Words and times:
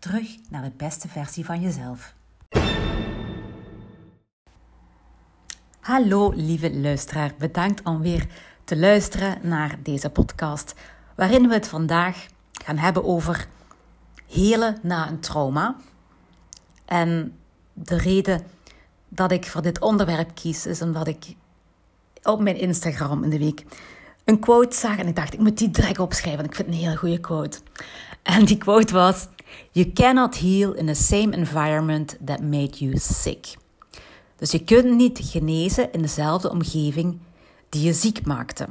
Terug 0.00 0.36
naar 0.50 0.62
de 0.62 0.72
beste 0.76 1.08
versie 1.08 1.44
van 1.44 1.60
jezelf. 1.60 2.14
Hallo 5.80 6.32
lieve 6.34 6.74
luisteraar, 6.74 7.32
bedankt 7.38 7.82
om 7.82 8.00
weer 8.00 8.26
te 8.64 8.76
luisteren 8.76 9.38
naar 9.42 9.78
deze 9.82 10.10
podcast, 10.10 10.74
waarin 11.16 11.48
we 11.48 11.54
het 11.54 11.68
vandaag 11.68 12.26
gaan 12.64 12.76
hebben 12.76 13.04
over 13.04 13.48
helen 14.26 14.78
na 14.82 15.08
een 15.08 15.20
trauma. 15.20 15.76
En 16.84 17.38
de 17.72 17.96
reden 17.96 18.42
dat 19.08 19.32
ik 19.32 19.46
voor 19.46 19.62
dit 19.62 19.80
onderwerp 19.80 20.34
kies 20.34 20.66
is 20.66 20.82
omdat 20.82 21.06
ik 21.06 21.34
op 22.22 22.40
mijn 22.40 22.58
Instagram 22.58 23.24
in 23.24 23.30
de 23.30 23.38
week 23.38 23.64
een 24.24 24.38
quote 24.38 24.76
zag 24.76 24.98
en 24.98 25.08
ik 25.08 25.16
dacht, 25.16 25.32
ik 25.32 25.40
moet 25.40 25.58
die 25.58 25.70
direct 25.70 25.98
opschrijven, 25.98 26.44
ik 26.44 26.54
vind 26.54 26.68
het 26.68 26.76
een 26.76 26.82
hele 26.82 26.96
goede 26.96 27.20
quote. 27.20 27.58
En 28.22 28.44
die 28.44 28.58
quote 28.58 28.92
was: 28.92 29.28
You 29.70 29.92
cannot 29.92 30.38
heal 30.38 30.72
in 30.72 30.86
the 30.86 30.94
same 30.94 31.36
environment 31.36 32.16
that 32.24 32.40
made 32.40 32.78
you 32.78 32.98
sick. 32.98 33.56
Dus 34.36 34.50
je 34.50 34.64
kunt 34.64 34.96
niet 34.96 35.20
genezen 35.22 35.92
in 35.92 36.02
dezelfde 36.02 36.50
omgeving 36.50 37.18
die 37.68 37.82
je 37.82 37.92
ziek 37.92 38.26
maakte. 38.26 38.68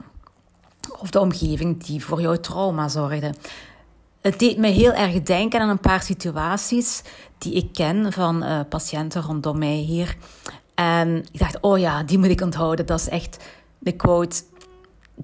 Of 0.99 1.09
de 1.09 1.19
omgeving 1.19 1.83
die 1.83 2.05
voor 2.05 2.21
jouw 2.21 2.35
trauma 2.35 2.87
zorgde. 2.87 3.33
Het 4.21 4.39
deed 4.39 4.57
me 4.57 4.67
heel 4.67 4.93
erg 4.93 5.21
denken 5.21 5.61
aan 5.61 5.69
een 5.69 5.79
paar 5.79 6.01
situaties 6.01 7.01
die 7.37 7.53
ik 7.53 7.73
ken 7.73 8.13
van 8.13 8.43
uh, 8.43 8.59
patiënten 8.69 9.21
rondom 9.21 9.57
mij 9.57 9.75
hier. 9.75 10.17
En 10.75 11.25
ik 11.31 11.39
dacht, 11.39 11.59
oh 11.59 11.79
ja, 11.79 12.03
die 12.03 12.17
moet 12.17 12.29
ik 12.29 12.41
onthouden. 12.41 12.85
Dat 12.85 12.99
is 12.99 13.09
echt 13.09 13.37
de 13.77 13.91
quote 13.91 14.41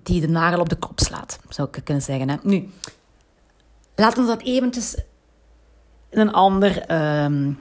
die 0.03 0.21
de 0.21 0.27
nagel 0.27 0.59
op 0.59 0.69
de 0.69 0.75
kop 0.75 0.99
slaat, 0.99 1.39
zou 1.49 1.67
ik 1.71 1.83
kunnen 1.83 2.03
zeggen. 2.03 2.29
Hè? 2.29 2.35
Nu, 2.43 2.69
laten 3.95 4.21
we 4.21 4.27
dat 4.27 4.41
eventjes 4.41 4.95
een 6.17 6.31
ander 6.31 6.91
um, 7.23 7.57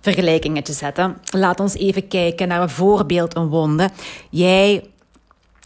vergelijkingetje 0.00 0.72
zetten. 0.72 1.16
Laat 1.30 1.60
ons 1.60 1.74
even 1.74 2.08
kijken 2.08 2.48
naar 2.48 2.62
een 2.62 2.70
voorbeeld, 2.70 3.36
een 3.36 3.48
wonde. 3.48 3.90
Jij 4.30 4.90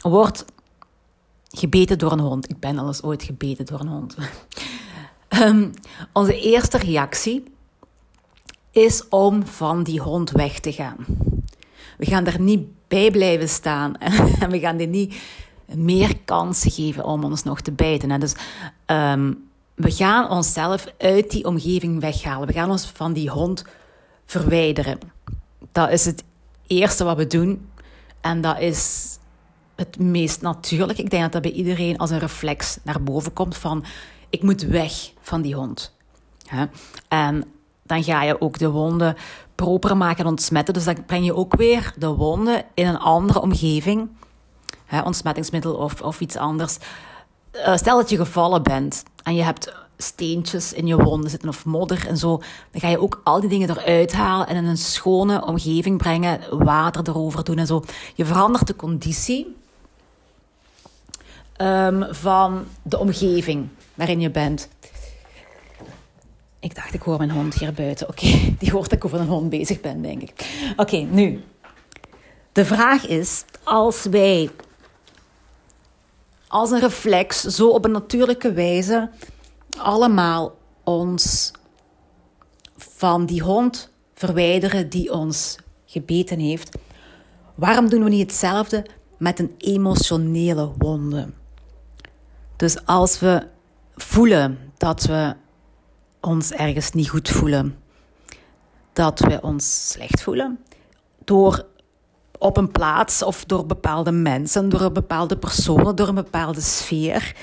wordt 0.01 0.45
gebeten 1.51 1.99
door 1.99 2.13
een 2.13 2.21
hond. 2.21 2.51
Ik 2.51 2.59
ben 2.59 2.79
al 2.79 2.87
eens 2.87 3.03
ooit 3.03 3.23
gebeten 3.23 3.67
door 3.67 3.81
een 3.81 3.89
hond. 3.89 4.17
um, 5.29 5.71
onze 6.13 6.41
eerste 6.41 6.79
reactie 6.79 7.45
is 8.71 9.09
om 9.09 9.47
van 9.47 9.83
die 9.83 10.01
hond 10.01 10.31
weg 10.31 10.61
te 10.61 10.73
gaan. 10.73 10.97
We 11.99 12.07
gaan 12.07 12.27
er 12.27 12.41
niet 12.41 12.67
bij 12.89 13.11
blijven 13.11 13.49
staan 13.49 13.99
en 14.41 14.51
we 14.51 14.59
gaan 14.59 14.77
die 14.77 14.87
niet 14.87 15.15
meer 15.67 16.19
kansen 16.25 16.71
geven 16.71 17.05
om 17.05 17.25
ons 17.25 17.43
nog 17.43 17.61
te 17.61 17.73
bijten. 17.73 18.21
Dus 18.21 18.35
um, 18.87 19.51
we 19.75 19.91
gaan 19.91 20.31
onszelf 20.31 20.87
uit 20.99 21.31
die 21.31 21.45
omgeving 21.45 22.01
weghalen. 22.01 22.47
We 22.47 22.53
gaan 22.53 22.71
ons 22.71 22.87
van 22.87 23.13
die 23.13 23.31
hond 23.31 23.65
verwijderen. 24.27 24.99
Dat 25.73 25.91
is 25.91 26.05
het 26.05 26.25
eerste 26.67 27.05
wat 27.05 27.17
we 27.17 27.27
doen. 27.27 27.71
En 28.21 28.41
dat 28.41 28.59
is 28.61 29.19
het 29.77 29.99
meest 29.99 30.41
natuurlijk. 30.41 30.99
Ik 30.99 31.11
denk 31.11 31.23
dat 31.23 31.33
dat 31.33 31.43
bij 31.43 31.51
iedereen 31.51 31.99
als 31.99 32.11
een 32.11 32.19
reflex 32.19 32.79
naar 32.83 33.03
boven 33.03 33.33
komt 33.33 33.57
van 33.57 33.85
ik 34.31 34.43
moet 34.43 34.63
weg 34.63 34.93
van 35.21 35.43
die 35.43 35.55
hond. 35.55 35.95
En 37.09 37.45
dan 37.83 38.05
ga 38.05 38.23
je 38.23 38.41
ook 38.41 38.59
de 38.59 38.71
wonden 38.71 39.17
proper 39.55 39.97
maken 39.97 40.25
en 40.25 40.31
ontsmetten. 40.31 40.75
Dus 40.75 40.85
dan 40.85 41.05
breng 41.05 41.25
je 41.25 41.35
ook 41.35 41.57
weer 41.57 41.95
de 41.99 42.09
wonden 42.09 42.65
in 42.75 42.87
een 42.87 42.99
andere 42.99 43.41
omgeving. 43.41 44.09
Ontsmettingsmiddel 45.05 45.75
of, 45.75 46.01
of 46.01 46.21
iets 46.21 46.37
anders. 46.37 46.79
Eh, 47.53 47.77
stel 47.77 47.97
dat 47.97 48.11
je 48.11 48.17
gevallen 48.17 48.63
bent 48.63 49.03
en 49.23 49.35
je 49.35 49.43
hebt 49.43 49.73
steentjes 49.97 50.73
in 50.73 50.87
je 50.87 50.97
wonden 50.97 51.31
zitten 51.31 51.49
of 51.49 51.65
modder 51.65 52.09
en 52.09 52.17
zo, 52.17 52.37
dan 52.71 52.81
ga 52.81 52.89
je 52.89 53.01
ook 53.01 53.21
al 53.25 53.41
die 53.41 53.49
dingen 53.49 53.71
eruit 53.71 54.13
halen 54.13 54.47
en 54.47 54.57
in 54.57 54.65
een 54.65 54.77
schone 54.77 55.45
omgeving 55.45 55.99
brengen, 55.99 56.41
water 56.51 57.09
erover 57.09 57.45
doen 57.45 57.59
en 57.59 57.67
zo. 57.67 57.85
Je 58.15 58.25
verandert 58.25 58.67
de 58.67 58.77
conditie 58.77 59.57
um, 61.59 62.07
van 62.11 62.65
de 62.83 62.99
omgeving 62.99 63.69
waarin 63.95 64.21
je 64.21 64.31
bent. 64.31 64.69
Ik 66.61 66.75
dacht, 66.75 66.95
ik 66.95 67.03
hoor 67.03 67.19
mijn 67.19 67.31
hond 67.31 67.55
hier 67.55 67.73
buiten. 67.73 68.09
Oké, 68.09 68.27
die 68.59 68.71
hoort 68.71 68.91
dat 68.91 68.99
ik 68.99 69.05
over 69.05 69.21
een 69.21 69.29
hond 69.29 69.51
bezig 69.51 69.81
ben, 69.81 70.03
denk 70.03 70.23
ik. 70.23 70.33
Oké, 70.77 70.97
nu. 70.97 71.45
De 72.53 72.65
vraag 72.65 73.07
is, 73.07 73.45
als 73.63 74.05
wij 74.05 74.51
als 76.53 76.71
een 76.71 76.81
reflex, 76.81 77.41
zo 77.41 77.69
op 77.69 77.85
een 77.85 77.91
natuurlijke 77.91 78.53
wijze, 78.53 79.11
allemaal 79.79 80.59
ons 80.85 81.51
van 82.77 83.27
die 83.27 83.43
hond 83.43 83.91
verwijderen 84.15 84.89
die 84.89 85.13
ons 85.13 85.57
gebeten 85.87 86.39
heeft. 86.39 86.79
Waarom 87.55 87.89
doen 87.89 88.05
we 88.05 88.11
niet 88.11 88.31
hetzelfde 88.31 88.87
met 89.19 89.39
een 89.39 89.55
emotionele 89.59 90.73
wonde? 90.79 91.33
Dus 92.57 92.87
als 92.87 93.19
we 93.19 93.47
voelen 93.95 94.59
dat 94.77 95.03
we 95.03 95.35
ons 96.21 96.53
ergens 96.53 96.93
niet 96.93 97.09
goed 97.09 97.29
voelen, 97.29 97.79
dat 98.93 99.21
we 99.21 99.41
ons 99.43 99.89
slecht 99.89 100.23
voelen, 100.23 100.59
door 101.25 101.67
op 102.43 102.57
een 102.57 102.71
plaats 102.71 103.23
of 103.23 103.45
door 103.45 103.67
bepaalde 103.67 104.13
mensen, 104.13 104.69
door 104.69 104.93
bepaalde 104.93 105.37
personen, 105.37 105.97
door 105.97 106.09
een 106.09 106.15
bepaalde 106.15 106.61
sfeer. 106.61 107.37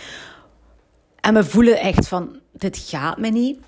En 1.20 1.34
we 1.34 1.44
voelen 1.44 1.80
echt 1.80 2.08
van, 2.08 2.40
dit 2.52 2.78
gaat 2.78 3.18
me 3.18 3.30
niet. 3.30 3.60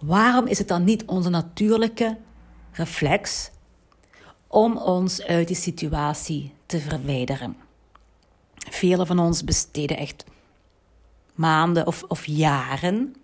Waarom 0.00 0.46
is 0.46 0.58
het 0.58 0.68
dan 0.68 0.84
niet 0.84 1.04
onze 1.04 1.28
natuurlijke 1.28 2.16
reflex 2.72 3.50
om 4.46 4.76
ons 4.76 5.22
uit 5.22 5.46
die 5.46 5.56
situatie 5.56 6.54
te 6.66 6.80
verwijderen? 6.80 7.56
Velen 8.54 9.06
van 9.06 9.18
ons 9.18 9.44
besteden 9.44 9.96
echt 9.96 10.24
maanden 11.34 11.86
of, 11.86 12.04
of 12.08 12.26
jaren 12.26 13.14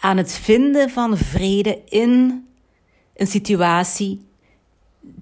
aan 0.00 0.16
het 0.16 0.32
vinden 0.32 0.90
van 0.90 1.16
vrede 1.16 1.82
in 1.84 2.46
een 3.16 3.26
situatie 3.26 4.26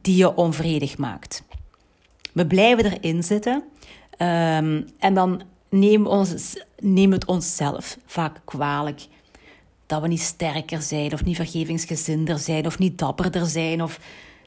die 0.01 0.17
je 0.17 0.35
onvredig 0.35 0.99
maakt. 0.99 1.43
We 2.33 2.47
blijven 2.47 2.85
erin 2.85 3.23
zitten 3.23 3.55
um, 4.19 4.87
en 4.99 5.15
dan 5.15 5.43
we, 5.69 6.09
ons, 6.09 6.57
nemen 6.79 7.19
het 7.19 7.25
onszelf 7.25 7.99
vaak 8.07 8.41
kwalijk 8.45 9.07
dat 9.87 10.03
we 10.03 10.09
niet 10.09 10.21
sterker 10.21 10.83
zijn 10.83 11.13
of 11.13 11.25
niet 11.25 11.37
vergevingsgezinder 11.37 12.39
zijn 12.39 12.67
of 12.67 12.79
niet 12.79 12.99
dapperder 12.99 13.47
zijn 13.47 13.83
of 13.83 14.01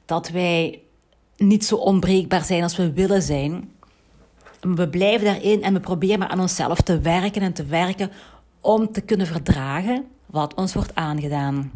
dat 0.06 0.30
wij 0.30 0.80
niet 1.38 1.66
zo 1.66 1.76
onbreekbaar 1.76 2.44
zijn 2.44 2.64
als 2.64 2.76
we 2.76 2.94
willen 2.94 3.22
zijn. 3.22 3.70
We 4.62 4.90
blijven 4.90 5.26
daarin 5.26 5.64
en 5.64 5.74
we 5.74 5.80
proberen 5.80 6.30
aan 6.30 6.40
onszelf 6.40 6.82
te 6.82 7.00
werken 7.00 7.42
en 7.42 7.54
te 7.54 7.66
werken 7.66 8.12
om 8.62 8.92
te 8.92 9.02
kunnen 9.02 9.28
verdragen 9.28 10.06
wat 10.26 10.54
ons 10.54 10.74
wordt 10.74 10.96
aangedaan. 10.96 11.72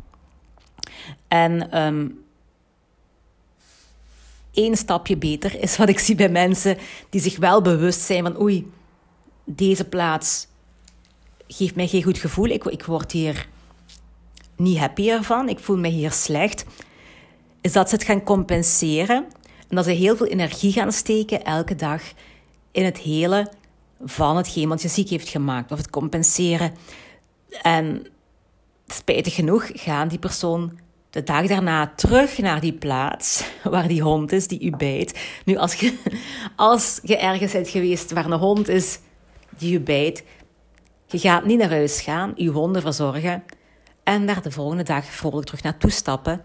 En 1.27 1.81
um, 1.83 2.23
één 4.54 4.78
stapje 4.78 5.18
beter 5.18 5.62
is 5.62 5.78
wat 5.78 5.90
ik 5.90 6.00
zie 6.00 6.16
bij 6.16 6.30
mensen 6.30 6.78
die 7.10 7.22
zich 7.22 7.38
wel 7.38 7.62
bewust 7.62 8.01
zijn 8.01 8.24
van 8.24 8.42
oei, 8.42 8.72
deze 9.46 9.86
plaats 9.86 10.48
geeft 11.48 11.75
mij 11.75 11.88
geen 11.88 12.04
goed 12.04 12.18
gevoel. 12.18 12.46
Ik, 12.46 12.63
ik 12.63 12.84
word 12.84 13.12
hier 13.12 13.48
niet 14.56 14.78
happier 14.78 15.24
van. 15.24 15.50
Ik 15.50 15.60
voel 15.60 15.78
me 15.78 15.88
hier 15.88 16.12
slecht. 16.12 16.66
Is 17.62 17.72
dat 17.72 17.90
ze 17.90 17.96
het 17.96 18.04
gaan 18.04 18.24
compenseren 18.24 19.25
en 19.69 19.75
dat 19.75 19.86
ze 19.86 19.92
heel 19.92 20.18
veel 20.18 20.28
energie 20.28 20.72
gaan 20.72 20.92
steken 20.92 21.44
elke 21.44 21.75
dag 21.75 22.01
in 22.72 22.86
het 22.86 22.98
hele 22.98 23.51
van 24.04 24.38
hetgeen 24.38 24.69
wat 24.69 24.81
je 24.81 24.88
ziek 24.88 25.10
heeft 25.10 25.30
gemaakt. 25.30 25.72
Of 25.72 25.78
het 25.78 25.90
compenseren. 25.90 26.74
En 27.62 28.07
spijtig 28.88 29.36
genoeg 29.36 29.69
gaan 29.74 30.07
die 30.07 30.19
persoon 30.19 30.80
de 31.09 31.23
dag 31.23 31.47
daarna 31.47 31.94
terug 31.95 32.38
naar 32.38 32.59
die 32.59 32.73
plaats 32.73 33.44
waar 33.63 33.88
die 33.88 34.01
hond 34.01 34.31
is 34.31 34.47
die 34.47 34.61
u 34.61 34.69
bijt. 34.69 35.19
Nu, 35.45 35.57
als 35.57 35.73
je, 35.73 35.97
als 36.56 37.00
je 37.03 37.17
ergens 37.17 37.51
bent 37.51 37.69
geweest 37.69 38.11
waar 38.11 38.25
een 38.25 38.39
hond 38.39 38.67
is 38.67 39.00
die 39.57 39.73
u 39.73 39.79
bijt, 39.79 40.23
je 41.07 41.19
gaat 41.19 41.45
niet 41.45 41.57
naar 41.57 41.69
huis 41.69 42.01
gaan, 42.01 42.33
uw 42.35 42.51
honden 42.51 42.81
verzorgen 42.81 43.44
En 44.03 44.25
daar 44.25 44.41
de 44.41 44.51
volgende 44.51 44.83
dag 44.83 45.06
vrolijk 45.06 45.45
terug 45.45 45.63
naartoe 45.63 45.91
stappen. 45.91 46.41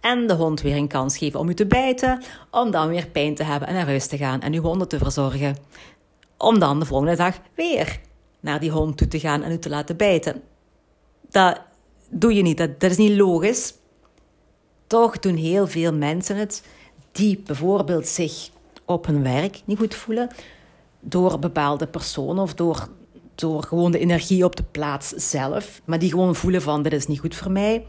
En 0.00 0.26
de 0.26 0.34
hond 0.34 0.60
weer 0.60 0.76
een 0.76 0.88
kans 0.88 1.18
geven 1.18 1.40
om 1.40 1.48
u 1.48 1.54
te 1.54 1.66
bijten. 1.66 2.22
Om 2.50 2.70
dan 2.70 2.88
weer 2.88 3.06
pijn 3.06 3.34
te 3.34 3.42
hebben 3.42 3.68
en 3.68 3.74
naar 3.74 3.86
huis 3.86 4.06
te 4.06 4.16
gaan 4.16 4.40
en 4.40 4.52
uw 4.52 4.62
honden 4.62 4.88
te 4.88 4.98
verzorgen. 4.98 5.56
Om 6.36 6.58
dan 6.58 6.78
de 6.78 6.86
volgende 6.86 7.16
dag 7.16 7.38
weer 7.54 8.00
naar 8.40 8.60
die 8.60 8.70
hond 8.70 8.96
toe 8.96 9.08
te 9.08 9.20
gaan 9.20 9.42
en 9.42 9.52
u 9.52 9.58
te 9.58 9.68
laten 9.68 9.96
bijten. 9.96 10.42
Dat 11.30 11.60
doe 12.10 12.34
je 12.34 12.42
niet, 12.42 12.58
dat, 12.58 12.80
dat 12.80 12.90
is 12.90 12.96
niet 12.96 13.16
logisch. 13.16 13.74
Toch 14.86 15.18
doen 15.18 15.36
heel 15.36 15.66
veel 15.66 15.92
mensen 15.92 16.36
het 16.36 16.62
die 17.12 17.42
bijvoorbeeld 17.46 18.06
zich 18.06 18.50
op 18.84 19.06
hun 19.06 19.22
werk 19.22 19.62
niet 19.64 19.78
goed 19.78 19.94
voelen 19.94 20.28
door 21.00 21.38
bepaalde 21.38 21.86
personen 21.86 22.42
of 22.42 22.54
door, 22.54 22.88
door 23.34 23.62
gewoon 23.62 23.92
de 23.92 23.98
energie 23.98 24.44
op 24.44 24.56
de 24.56 24.64
plaats 24.70 25.08
zelf, 25.08 25.80
maar 25.84 25.98
die 25.98 26.10
gewoon 26.10 26.34
voelen 26.34 26.62
van 26.62 26.82
dit 26.82 26.92
is 26.92 27.06
niet 27.06 27.20
goed 27.20 27.34
voor 27.34 27.50
mij, 27.50 27.84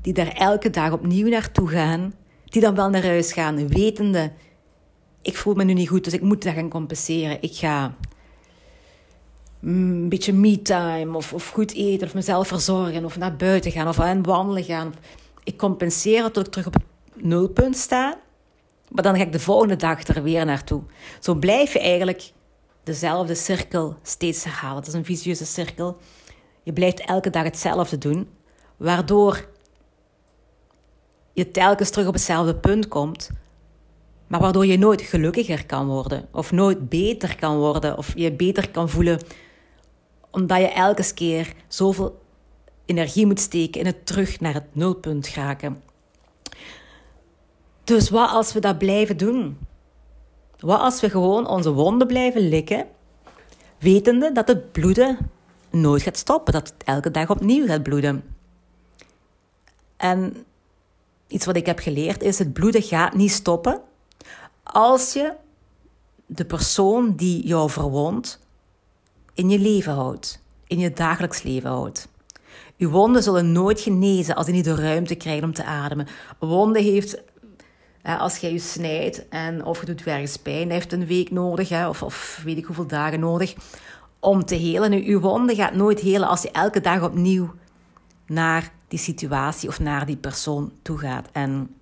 die 0.00 0.12
daar 0.12 0.32
elke 0.32 0.70
dag 0.70 0.92
opnieuw 0.92 1.28
naartoe 1.28 1.68
gaan, 1.68 2.14
die 2.44 2.62
dan 2.62 2.74
wel 2.74 2.90
naar 2.90 3.04
huis 3.04 3.32
gaan, 3.32 3.68
wetende 3.68 4.32
ik 5.28 5.36
voel 5.36 5.54
me 5.54 5.64
nu 5.64 5.72
niet 5.72 5.88
goed, 5.88 6.04
dus 6.04 6.12
ik 6.12 6.20
moet 6.20 6.42
dat 6.42 6.54
gaan 6.54 6.68
compenseren. 6.68 7.42
Ik 7.42 7.54
ga 7.54 7.94
een 9.62 10.08
beetje 10.08 10.32
me-time 10.32 11.16
of, 11.16 11.32
of 11.32 11.48
goed 11.48 11.74
eten 11.74 12.06
of 12.06 12.14
mezelf 12.14 12.48
verzorgen 12.48 13.04
of 13.04 13.16
naar 13.16 13.36
buiten 13.36 13.72
gaan 13.72 13.88
of 13.88 14.00
aan 14.00 14.22
wandelen 14.22 14.64
gaan. 14.64 14.94
Ik 15.48 15.56
compenseer 15.56 16.30
tot 16.30 16.46
ik 16.46 16.52
terug 16.52 16.66
op 16.66 16.74
het 16.74 17.24
nulpunt 17.24 17.76
sta. 17.76 18.20
Maar 18.88 19.02
dan 19.02 19.16
ga 19.16 19.22
ik 19.22 19.32
de 19.32 19.40
volgende 19.40 19.76
dag 19.76 20.06
er 20.06 20.22
weer 20.22 20.44
naartoe. 20.44 20.82
Zo 21.20 21.34
blijf 21.34 21.72
je 21.72 21.80
eigenlijk 21.80 22.32
dezelfde 22.82 23.34
cirkel 23.34 23.96
steeds 24.02 24.44
herhalen. 24.44 24.76
Het 24.76 24.86
is 24.86 24.92
een 24.92 25.04
vicieuze 25.04 25.46
cirkel. 25.46 25.96
Je 26.62 26.72
blijft 26.72 27.00
elke 27.00 27.30
dag 27.30 27.42
hetzelfde 27.42 27.98
doen, 27.98 28.28
waardoor 28.76 29.48
je 31.32 31.50
telkens 31.50 31.90
terug 31.90 32.06
op 32.06 32.14
hetzelfde 32.14 32.54
punt 32.54 32.88
komt, 32.88 33.30
maar 34.26 34.40
waardoor 34.40 34.66
je 34.66 34.78
nooit 34.78 35.02
gelukkiger 35.02 35.66
kan 35.66 35.86
worden, 35.86 36.28
of 36.32 36.52
nooit 36.52 36.88
beter 36.88 37.36
kan 37.36 37.56
worden, 37.56 37.98
of 37.98 38.12
je 38.14 38.32
beter 38.32 38.70
kan 38.70 38.88
voelen, 38.88 39.20
omdat 40.30 40.58
je 40.58 40.68
elke 40.68 41.14
keer 41.14 41.52
zoveel 41.68 42.26
energie 42.88 43.26
moet 43.26 43.40
steken 43.40 43.80
in 43.80 43.86
het 43.86 44.06
terug 44.06 44.40
naar 44.40 44.54
het 44.54 44.74
nulpunt 44.74 45.26
geraken. 45.26 45.82
Dus 47.84 48.10
wat 48.10 48.30
als 48.30 48.52
we 48.52 48.60
dat 48.60 48.78
blijven 48.78 49.16
doen? 49.16 49.58
Wat 50.58 50.80
als 50.80 51.00
we 51.00 51.10
gewoon 51.10 51.46
onze 51.46 51.72
wonden 51.72 52.06
blijven 52.06 52.48
likken, 52.48 52.86
wetende 53.78 54.32
dat 54.32 54.48
het 54.48 54.72
bloeden 54.72 55.18
nooit 55.70 56.02
gaat 56.02 56.16
stoppen, 56.16 56.52
dat 56.52 56.68
het 56.68 56.84
elke 56.84 57.10
dag 57.10 57.30
opnieuw 57.30 57.66
gaat 57.66 57.82
bloeden? 57.82 58.24
En 59.96 60.44
iets 61.26 61.46
wat 61.46 61.56
ik 61.56 61.66
heb 61.66 61.78
geleerd 61.78 62.22
is: 62.22 62.38
het 62.38 62.52
bloeden 62.52 62.82
gaat 62.82 63.14
niet 63.14 63.30
stoppen 63.30 63.80
als 64.62 65.12
je 65.12 65.32
de 66.26 66.44
persoon 66.44 67.16
die 67.16 67.46
jou 67.46 67.70
verwondt 67.70 68.38
in 69.34 69.50
je 69.50 69.58
leven 69.58 69.92
houdt, 69.92 70.42
in 70.66 70.78
je 70.78 70.92
dagelijks 70.92 71.42
leven 71.42 71.70
houdt. 71.70 72.08
Uw 72.78 72.90
wonden 72.90 73.22
zullen 73.22 73.52
nooit 73.52 73.80
genezen 73.80 74.34
als 74.34 74.46
je 74.46 74.52
niet 74.52 74.64
de 74.64 74.74
ruimte 74.74 75.14
krijgt 75.14 75.42
om 75.42 75.52
te 75.52 75.64
ademen. 75.64 76.06
Een 76.38 76.48
wonde 76.48 76.80
heeft 76.80 77.22
als 78.16 78.36
jij 78.36 78.52
je 78.52 78.58
snijdt 78.58 79.28
en 79.28 79.64
of 79.64 79.80
je 79.80 79.86
doet 79.86 80.06
ergens 80.06 80.36
pijn, 80.36 80.70
heeft 80.70 80.92
een 80.92 81.06
week 81.06 81.30
nodig, 81.30 81.86
of, 81.88 82.02
of 82.02 82.40
weet 82.44 82.56
ik 82.56 82.64
hoeveel 82.64 82.86
dagen 82.86 83.20
nodig, 83.20 83.54
om 84.20 84.44
te 84.44 84.54
helen. 84.54 84.90
Nu, 84.90 85.04
je 85.04 85.20
wonde 85.20 85.54
gaat 85.54 85.74
nooit 85.74 86.00
helen 86.00 86.28
als 86.28 86.42
je 86.42 86.50
elke 86.50 86.80
dag 86.80 87.02
opnieuw 87.02 87.54
naar 88.26 88.72
die 88.88 88.98
situatie 88.98 89.68
of 89.68 89.80
naar 89.80 90.06
die 90.06 90.16
persoon 90.16 90.72
toe 90.82 90.98
gaat. 90.98 91.28
En 91.32 91.76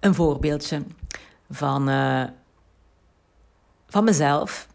een 0.00 0.14
voorbeeldje 0.14 0.82
van, 1.50 1.88
uh, 1.88 2.24
van 3.88 4.04
mezelf. 4.04 4.68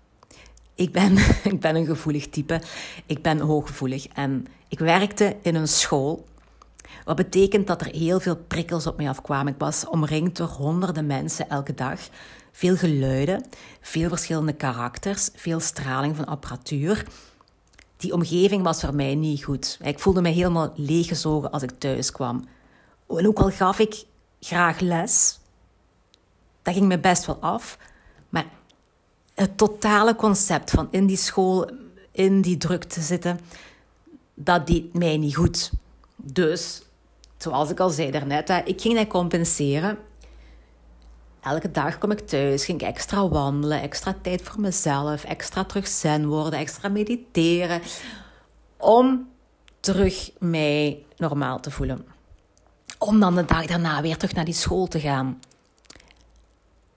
Ik 0.77 0.91
ben, 0.91 1.18
ik 1.53 1.59
ben 1.59 1.75
een 1.75 1.85
gevoelig 1.85 2.27
type. 2.27 2.62
Ik 3.06 3.21
ben 3.21 3.39
hooggevoelig. 3.39 4.07
En 4.07 4.47
ik 4.68 4.79
werkte 4.79 5.35
in 5.41 5.56
een 5.56 5.68
school 5.68 6.25
wat 7.06 7.15
betekent 7.15 7.68
dat 7.68 7.81
er 7.81 7.88
heel 7.88 8.19
veel 8.19 8.35
prikkels 8.35 8.88
op 8.88 8.97
mij 8.97 9.09
afkwamen. 9.09 9.53
Ik 9.53 9.59
was 9.59 9.88
omringd 9.88 10.38
door 10.38 10.47
honderden 10.47 11.06
mensen 11.06 11.50
elke 11.50 11.74
dag. 11.74 12.00
Veel 12.51 12.75
geluiden, 12.75 13.45
veel 13.81 14.09
verschillende 14.09 14.53
karakters, 14.53 15.29
veel 15.35 15.59
straling 15.59 16.15
van 16.15 16.25
apparatuur. 16.25 17.06
Die 17.97 18.13
omgeving 18.13 18.63
was 18.63 18.80
voor 18.80 18.95
mij 18.95 19.15
niet 19.15 19.44
goed. 19.44 19.80
Ik 19.81 20.00
voelde 20.00 20.21
me 20.21 20.30
helemaal 20.30 20.73
leeggezogen 20.75 21.51
als 21.51 21.63
ik 21.63 21.71
thuis 21.77 22.12
kwam. 22.12 22.47
En 23.07 23.27
ook 23.27 23.39
al 23.39 23.51
gaf 23.51 23.80
ik 23.80 24.03
graag 24.39 24.80
les, 24.80 25.39
dat 26.62 26.73
ging 26.73 26.88
me 26.88 27.00
best 27.00 27.25
wel 27.25 27.38
af. 27.39 27.77
Het 29.38 29.57
totale 29.57 30.16
concept 30.16 30.72
van 30.72 30.88
in 30.92 31.06
die 31.06 31.18
school, 31.18 31.69
in 32.12 32.42
die 32.42 32.57
druk 32.57 32.84
te 32.84 33.01
zitten, 33.01 33.39
dat 34.34 34.68
deed 34.68 34.94
mij 34.94 35.18
niet 35.18 35.36
goed. 35.36 35.72
Dus 36.16 36.81
zoals 37.38 37.69
ik 37.69 37.80
al 37.80 37.89
zei 37.89 38.12
daarnet, 38.12 38.50
ik 38.66 38.81
ging 38.81 38.95
dat 38.95 39.07
compenseren. 39.07 39.98
Elke 41.42 41.72
dag 41.72 41.98
kom 41.98 42.12
ik 42.12 42.19
thuis, 42.19 42.66
ging 42.66 42.81
ik 42.81 42.88
extra 42.88 43.28
wandelen, 43.28 43.81
extra 43.81 44.16
tijd 44.22 44.42
voor 44.42 44.62
mezelf, 44.62 45.24
extra 45.24 45.63
terug 45.63 45.88
zen 45.88 46.28
worden, 46.28 46.60
extra 46.60 46.90
mediteren. 46.90 47.81
Om 48.78 49.30
terug 49.80 50.31
mij 50.40 51.06
normaal 51.18 51.60
te 51.60 51.72
voelen. 51.72 52.06
Om 52.98 53.19
dan 53.19 53.36
de 53.36 53.45
dag 53.45 53.66
daarna 53.66 54.01
weer 54.01 54.18
terug 54.18 54.36
naar 54.36 54.45
die 54.45 54.54
school 54.54 54.88
te 54.88 55.00
gaan. 55.00 55.40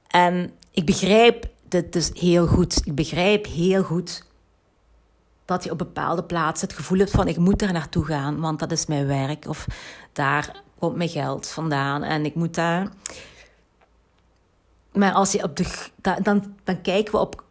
En 0.09 0.53
ik 0.71 0.87
begrijp 0.87 1.49
dit 1.71 1.93
dus 1.93 2.11
heel 2.15 2.47
goed. 2.47 2.81
Ik 2.87 2.95
begrijp 2.95 3.47
heel 3.47 3.83
goed 3.83 4.25
dat 5.45 5.65
je 5.65 5.71
op 5.71 5.79
bepaalde 5.79 6.25
plaatsen 6.25 6.69
het 6.69 6.77
gevoel 6.77 6.99
hebt 6.99 7.11
van 7.11 7.29
ik 7.29 7.37
moet 7.37 7.63
er 7.63 7.73
naartoe 7.73 8.05
gaan, 8.05 8.41
want 8.41 8.59
dat 8.59 8.73
is 8.73 8.87
mijn 8.87 9.07
werk 9.07 9.47
of 9.49 9.67
daar 10.13 10.63
komt 10.79 10.97
mijn 10.97 11.09
geld 11.09 11.49
vandaan 11.49 12.03
en 12.03 12.25
ik 12.25 12.35
moet 12.35 12.55
daar. 12.55 12.89
Maar 14.93 15.13
als 15.13 15.33
je 15.33 15.43
op 15.43 15.57
de, 15.57 15.89
dan, 16.23 16.55
dan 16.65 16.81
kijken 16.83 17.13
we 17.13 17.19
op, 17.19 17.45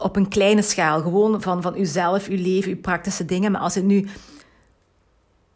op 0.00 0.16
een 0.16 0.28
kleine 0.28 0.62
schaal, 0.62 1.02
gewoon 1.02 1.42
van, 1.42 1.62
van 1.62 1.78
uzelf, 1.78 2.26
uw 2.28 2.42
leven, 2.42 2.70
uw 2.70 2.80
praktische 2.80 3.24
dingen. 3.24 3.52
Maar 3.52 3.60
als 3.60 3.74
je 3.74 3.82
nu 3.82 4.08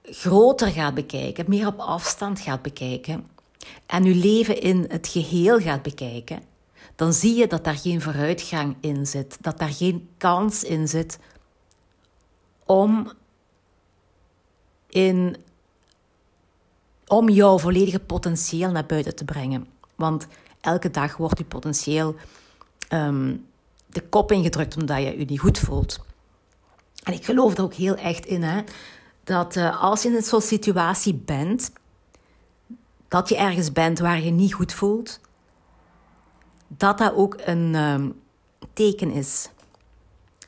groter 0.02 0.68
gaat 0.68 0.94
bekijken, 0.94 1.44
meer 1.48 1.66
op 1.66 1.78
afstand 1.78 2.40
gaat 2.40 2.62
bekijken 2.62 3.26
en 3.86 4.04
uw 4.04 4.20
leven 4.20 4.60
in 4.60 4.86
het 4.88 5.08
geheel 5.08 5.58
gaat 5.58 5.82
bekijken, 5.82 6.42
dan 6.98 7.12
zie 7.12 7.36
je 7.36 7.46
dat 7.46 7.64
daar 7.64 7.76
geen 7.76 8.02
vooruitgang 8.02 8.76
in 8.80 9.06
zit, 9.06 9.38
dat 9.40 9.58
daar 9.58 9.72
geen 9.72 10.08
kans 10.16 10.64
in 10.64 10.88
zit 10.88 11.18
om, 12.64 13.12
in, 14.88 15.36
om 17.06 17.28
jouw 17.28 17.58
volledige 17.58 18.00
potentieel 18.00 18.70
naar 18.70 18.86
buiten 18.86 19.14
te 19.14 19.24
brengen. 19.24 19.66
Want 19.94 20.26
elke 20.60 20.90
dag 20.90 21.16
wordt 21.16 21.38
je 21.38 21.44
potentieel 21.44 22.16
ehm, 22.88 23.36
de 23.86 24.02
kop 24.08 24.32
ingedrukt 24.32 24.76
omdat 24.76 24.98
je 24.98 25.18
je 25.18 25.24
niet 25.24 25.40
goed 25.40 25.58
voelt. 25.58 26.00
En 27.02 27.12
ik 27.12 27.24
geloof 27.24 27.56
er 27.56 27.62
ook 27.62 27.74
heel 27.74 27.96
echt 27.96 28.26
in, 28.26 28.42
hè, 28.42 28.62
dat 29.24 29.56
uh, 29.56 29.82
als 29.82 30.02
je 30.02 30.16
in 30.16 30.22
zo'n 30.22 30.40
situatie 30.40 31.14
bent, 31.14 31.72
dat 33.08 33.28
je 33.28 33.36
ergens 33.36 33.72
bent 33.72 33.98
waar 33.98 34.20
je 34.20 34.30
niet 34.30 34.54
goed 34.54 34.72
voelt, 34.72 35.20
dat 36.68 36.98
dat 36.98 37.14
ook 37.14 37.36
een 37.44 37.74
um, 37.74 38.20
teken 38.72 39.10
is 39.10 39.50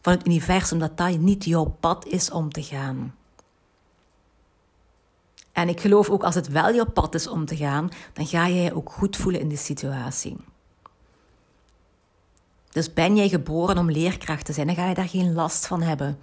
van 0.02 0.12
het 0.12 0.26
universum 0.26 0.78
dat 0.78 0.96
dat 0.96 1.18
niet 1.18 1.44
jouw 1.44 1.76
pad 1.80 2.06
is 2.06 2.30
om 2.30 2.50
te 2.50 2.62
gaan. 2.62 3.14
En 5.52 5.68
ik 5.68 5.80
geloof 5.80 6.10
ook 6.10 6.22
als 6.22 6.34
het 6.34 6.48
wel 6.48 6.74
jouw 6.74 6.90
pad 6.90 7.14
is 7.14 7.28
om 7.28 7.44
te 7.44 7.56
gaan, 7.56 7.88
dan 8.12 8.26
ga 8.26 8.46
je 8.46 8.62
je 8.62 8.74
ook 8.74 8.92
goed 8.92 9.16
voelen 9.16 9.40
in 9.40 9.48
die 9.48 9.58
situatie. 9.58 10.36
Dus 12.70 12.92
ben 12.92 13.16
jij 13.16 13.28
geboren 13.28 13.78
om 13.78 13.90
leerkracht 13.90 14.44
te 14.44 14.52
zijn, 14.52 14.66
dan 14.66 14.76
ga 14.76 14.88
je 14.88 14.94
daar 14.94 15.08
geen 15.08 15.34
last 15.34 15.66
van 15.66 15.82
hebben. 15.82 16.18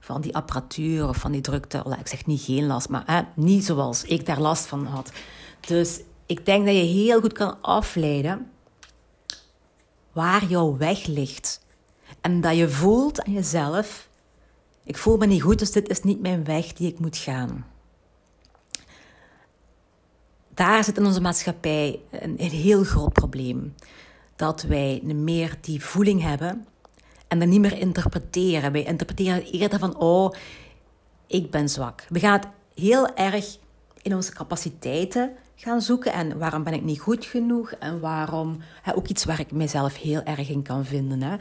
Van 0.00 0.20
die 0.20 0.34
apparatuur 0.36 1.08
of 1.08 1.16
van 1.16 1.32
die 1.32 1.40
drukte. 1.40 1.96
Ik 1.98 2.06
zeg 2.06 2.26
niet 2.26 2.40
geen 2.40 2.66
last, 2.66 2.88
maar 2.88 3.02
hè, 3.06 3.22
niet 3.34 3.64
zoals 3.64 4.04
ik 4.04 4.26
daar 4.26 4.40
last 4.40 4.66
van 4.66 4.86
had. 4.86 5.12
Dus 5.60 6.00
ik 6.26 6.46
denk 6.46 6.66
dat 6.66 6.74
je 6.74 6.80
heel 6.80 7.20
goed 7.20 7.32
kan 7.32 7.62
afleiden 7.62 8.50
waar 10.14 10.44
jouw 10.44 10.76
weg 10.76 11.06
ligt. 11.06 11.60
En 12.20 12.40
dat 12.40 12.56
je 12.56 12.68
voelt 12.68 13.22
aan 13.22 13.32
jezelf: 13.32 14.08
ik 14.84 14.96
voel 14.96 15.16
me 15.16 15.26
niet 15.26 15.42
goed, 15.42 15.58
dus 15.58 15.72
dit 15.72 15.88
is 15.88 16.02
niet 16.02 16.20
mijn 16.20 16.44
weg 16.44 16.72
die 16.72 16.92
ik 16.92 16.98
moet 16.98 17.16
gaan. 17.16 17.66
Daar 20.54 20.84
zit 20.84 20.98
in 20.98 21.06
onze 21.06 21.20
maatschappij 21.20 22.00
een, 22.10 22.34
een 22.42 22.50
heel 22.50 22.84
groot 22.84 23.12
probleem. 23.12 23.74
Dat 24.36 24.62
wij 24.62 25.00
meer 25.02 25.58
die 25.60 25.84
voeling 25.84 26.22
hebben 26.22 26.66
en 27.28 27.38
dan 27.38 27.48
niet 27.48 27.60
meer 27.60 27.78
interpreteren. 27.78 28.72
Wij 28.72 28.82
interpreteren 28.84 29.44
eerder 29.44 29.78
van: 29.78 29.96
oh, 29.96 30.34
ik 31.26 31.50
ben 31.50 31.68
zwak. 31.68 32.06
We 32.08 32.18
gaan 32.18 32.40
heel 32.74 33.14
erg 33.14 33.56
in 34.02 34.14
onze 34.14 34.32
capaciteiten 34.32 35.36
gaan 35.64 35.80
zoeken. 35.80 36.12
En 36.12 36.38
waarom 36.38 36.62
ben 36.62 36.72
ik 36.72 36.82
niet 36.82 37.00
goed 37.00 37.24
genoeg? 37.24 37.72
En 37.72 38.00
waarom, 38.00 38.58
hè, 38.82 38.96
ook 38.96 39.08
iets 39.08 39.24
waar 39.24 39.40
ik 39.40 39.52
mezelf 39.52 39.96
heel 39.96 40.22
erg 40.22 40.48
in 40.48 40.62
kan 40.62 40.84
vinden. 40.84 41.22
Hè. 41.22 41.36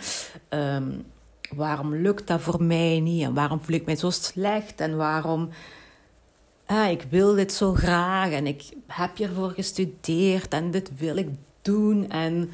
Ehm, 0.49 0.91
waarom 1.55 1.95
lukt 1.95 2.27
dat 2.27 2.41
voor 2.41 2.63
mij 2.63 2.99
niet? 2.99 3.23
En 3.23 3.33
waarom 3.33 3.61
voel 3.61 3.75
ik 3.75 3.85
mij 3.85 3.95
zo 3.95 4.09
slecht? 4.09 4.81
En 4.81 4.97
waarom, 4.97 5.49
ik 6.89 7.05
wil 7.09 7.35
dit 7.35 7.53
zo 7.53 7.73
graag. 7.73 8.31
En 8.31 8.47
ik 8.47 8.63
heb 8.87 9.17
hiervoor 9.17 9.49
gestudeerd. 9.49 10.53
En 10.53 10.71
dit 10.71 10.91
wil 10.97 11.15
ik 11.15 11.29
doen. 11.61 12.09
En 12.09 12.49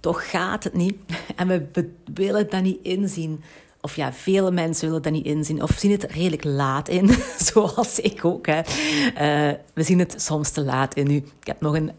toch 0.00 0.30
gaat 0.30 0.64
het 0.64 0.74
niet. 0.74 0.96
En 1.36 1.48
we 1.48 1.90
willen 2.14 2.50
dat 2.50 2.62
niet 2.62 2.82
inzien. 2.82 3.42
Of 3.80 3.96
ja, 3.96 4.12
vele 4.12 4.50
mensen 4.50 4.86
willen 4.86 5.02
dat 5.02 5.12
niet 5.12 5.24
inzien. 5.24 5.62
Of 5.62 5.70
zien 5.70 5.90
het 5.90 6.02
redelijk 6.02 6.44
laat 6.44 6.88
in. 6.88 7.08
Zoals 7.52 8.00
ik 8.00 8.24
ook. 8.24 8.46
Hè. 8.46 8.58
Uh, 8.58 9.58
we 9.74 9.82
zien 9.82 9.98
het 9.98 10.22
soms 10.22 10.50
te 10.50 10.64
laat 10.64 10.94
in 10.94 11.06
nu. 11.06 11.16
Ik 11.16 11.46
heb 11.46 11.60
nog 11.60 11.74
een, 11.74 11.92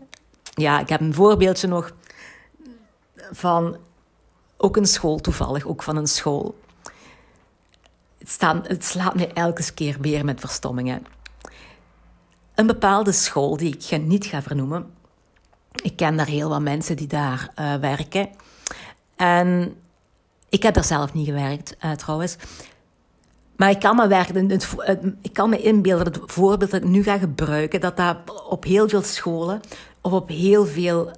ja, 0.53 0.79
ik 0.79 0.89
heb 0.89 1.01
een 1.01 1.13
voorbeeldje 1.13 1.67
nog 1.67 1.93
van 3.31 3.77
ook 4.57 4.77
een 4.77 4.85
school 4.85 5.19
toevallig. 5.19 5.65
Ook 5.65 5.83
van 5.83 5.95
een 5.95 6.07
school. 6.07 6.59
Het, 8.17 8.37
het 8.67 8.85
slaat 8.85 9.15
me 9.15 9.27
elke 9.27 9.73
keer 9.73 9.97
weer 9.99 10.25
met 10.25 10.39
verstommingen. 10.39 11.05
Een 12.55 12.67
bepaalde 12.67 13.11
school 13.11 13.57
die 13.57 13.77
ik 13.77 14.01
niet 14.01 14.25
ga 14.25 14.41
vernoemen. 14.41 14.93
Ik 15.83 15.95
ken 15.95 16.17
daar 16.17 16.27
heel 16.27 16.49
wat 16.49 16.61
mensen 16.61 16.95
die 16.95 17.07
daar 17.07 17.51
uh, 17.59 17.75
werken. 17.75 18.29
En 19.15 19.75
ik 20.51 20.63
heb 20.63 20.75
er 20.75 20.83
zelf 20.83 21.13
niet 21.13 21.25
gewerkt, 21.25 21.75
uh, 21.85 21.91
trouwens. 21.91 22.35
Maar 23.55 23.69
ik 23.69 23.79
kan 23.79 23.95
me, 23.95 24.07
werken, 24.07 24.49
het, 24.49 24.75
ik 25.21 25.33
kan 25.33 25.49
me 25.49 25.61
inbeelden 25.61 26.05
dat 26.05 26.21
het 26.21 26.31
voorbeeld 26.31 26.71
dat 26.71 26.81
ik 26.83 26.87
nu 26.87 27.03
ga 27.03 27.17
gebruiken, 27.17 27.81
dat 27.81 27.97
dat 27.97 28.17
op 28.49 28.63
heel 28.63 28.89
veel 28.89 29.01
scholen 29.01 29.61
of 30.01 30.11
op 30.11 30.29
heel 30.29 30.65
veel 30.65 31.11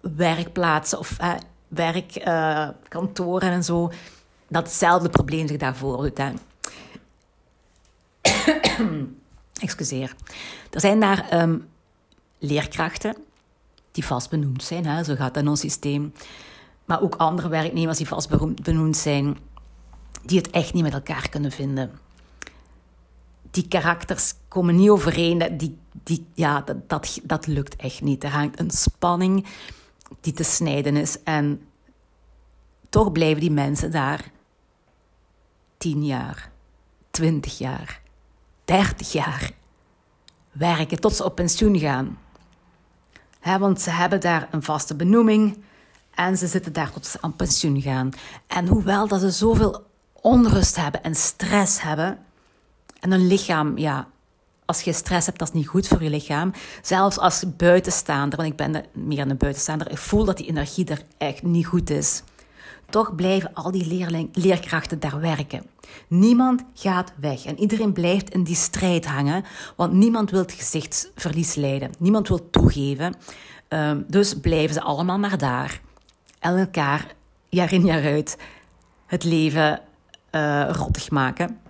werkplaatsen 0.00 0.98
of 0.98 1.16
uh, 1.20 1.34
werkkantoren 1.68 3.50
en 3.50 3.64
zo, 3.64 3.90
dat 4.48 4.62
hetzelfde 4.62 5.08
probleem 5.08 5.48
zich 5.48 5.56
daarvoor 5.56 6.02
doet. 6.02 6.20
Excuseer. 9.62 10.14
Er 10.70 10.80
zijn 10.80 11.00
daar 11.00 11.42
um, 11.42 11.68
leerkrachten 12.38 13.16
die 13.90 14.04
vast 14.04 14.30
benoemd 14.30 14.62
zijn, 14.62 14.86
hè, 14.86 15.04
zo 15.04 15.14
gaat 15.14 15.34
dat 15.34 15.42
in 15.42 15.48
ons 15.48 15.60
systeem 15.60 16.12
maar 16.84 17.02
ook 17.02 17.14
andere 17.14 17.48
werknemers 17.48 17.98
die 17.98 18.08
vast 18.08 18.54
benoemd 18.62 18.96
zijn, 18.96 19.38
die 20.22 20.38
het 20.38 20.50
echt 20.50 20.72
niet 20.72 20.82
met 20.82 20.92
elkaar 20.92 21.28
kunnen 21.28 21.50
vinden. 21.50 21.90
Die 23.50 23.68
karakters 23.68 24.34
komen 24.48 24.76
niet 24.76 24.88
overeen. 24.90 25.56
Die, 25.56 25.78
die, 26.02 26.26
ja, 26.34 26.60
dat, 26.60 26.88
dat, 26.88 27.20
dat 27.22 27.46
lukt 27.46 27.76
echt 27.76 28.02
niet. 28.02 28.24
Er 28.24 28.30
hangt 28.30 28.60
een 28.60 28.70
spanning 28.70 29.46
die 30.20 30.32
te 30.32 30.42
snijden 30.42 30.96
is. 30.96 31.22
En 31.22 31.62
toch 32.88 33.12
blijven 33.12 33.40
die 33.40 33.50
mensen 33.50 33.90
daar 33.90 34.30
tien 35.78 36.04
jaar, 36.04 36.50
twintig 37.10 37.58
jaar, 37.58 38.00
dertig 38.64 39.12
jaar 39.12 39.50
werken 40.52 41.00
tot 41.00 41.16
ze 41.16 41.24
op 41.24 41.34
pensioen 41.34 41.78
gaan. 41.78 42.18
want 43.58 43.80
ze 43.80 43.90
hebben 43.90 44.20
daar 44.20 44.48
een 44.50 44.62
vaste 44.62 44.96
benoeming. 44.96 45.62
En 46.20 46.36
ze 46.36 46.46
zitten 46.46 46.72
daar 46.72 46.92
tot 46.92 47.06
ze 47.06 47.18
aan 47.20 47.36
pensioen 47.36 47.82
gaan. 47.82 48.10
En 48.46 48.66
hoewel 48.66 49.08
dat 49.08 49.20
ze 49.20 49.30
zoveel 49.30 49.86
onrust 50.12 50.76
hebben 50.76 51.02
en 51.02 51.14
stress 51.14 51.82
hebben. 51.82 52.18
En 53.00 53.10
hun 53.10 53.26
lichaam, 53.26 53.78
ja, 53.78 54.08
als 54.64 54.82
je 54.82 54.92
stress 54.92 55.26
hebt, 55.26 55.38
dat 55.38 55.48
is 55.48 55.54
niet 55.54 55.66
goed 55.66 55.88
voor 55.88 56.02
je 56.02 56.10
lichaam. 56.10 56.52
Zelfs 56.82 57.18
als 57.18 57.56
buitenstaander, 57.56 58.38
want 58.38 58.50
ik 58.50 58.56
ben 58.56 58.84
meer 58.92 59.20
een 59.20 59.36
buitenstaander, 59.36 59.90
ik 59.90 59.98
voel 59.98 60.24
dat 60.24 60.36
die 60.36 60.48
energie 60.48 60.84
er 60.84 61.02
echt 61.18 61.42
niet 61.42 61.66
goed 61.66 61.90
is. 61.90 62.22
Toch 62.90 63.14
blijven 63.14 63.54
al 63.54 63.70
die 63.70 64.28
leerkrachten 64.32 65.00
daar 65.00 65.20
werken. 65.20 65.66
Niemand 66.08 66.62
gaat 66.74 67.12
weg 67.16 67.44
en 67.44 67.58
iedereen 67.58 67.92
blijft 67.92 68.30
in 68.30 68.44
die 68.44 68.56
strijd 68.56 69.06
hangen, 69.06 69.44
want 69.76 69.92
niemand 69.92 70.30
wil 70.30 70.40
het 70.40 70.52
gezichtsverlies 70.52 71.54
lijden. 71.54 71.90
Niemand 71.98 72.28
wil 72.28 72.50
toegeven. 72.50 73.14
Um, 73.68 74.04
dus 74.08 74.34
blijven 74.40 74.74
ze 74.74 74.82
allemaal 74.82 75.18
maar 75.18 75.38
daar 75.38 75.80
elkaar 76.40 77.06
jaar 77.48 77.72
in 77.72 77.84
jaar 77.84 78.02
uit 78.02 78.36
het 79.06 79.24
leven 79.24 79.80
uh, 80.32 80.68
rottig 80.72 81.10
maken. 81.10 81.60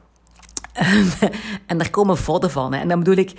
en 1.67 1.79
daar 1.79 1.91
komen 1.91 2.17
vodden 2.17 2.51
van. 2.51 2.75
En 2.75 2.89
dan 2.89 2.99
bedoel 2.99 3.17
ik 3.17 3.33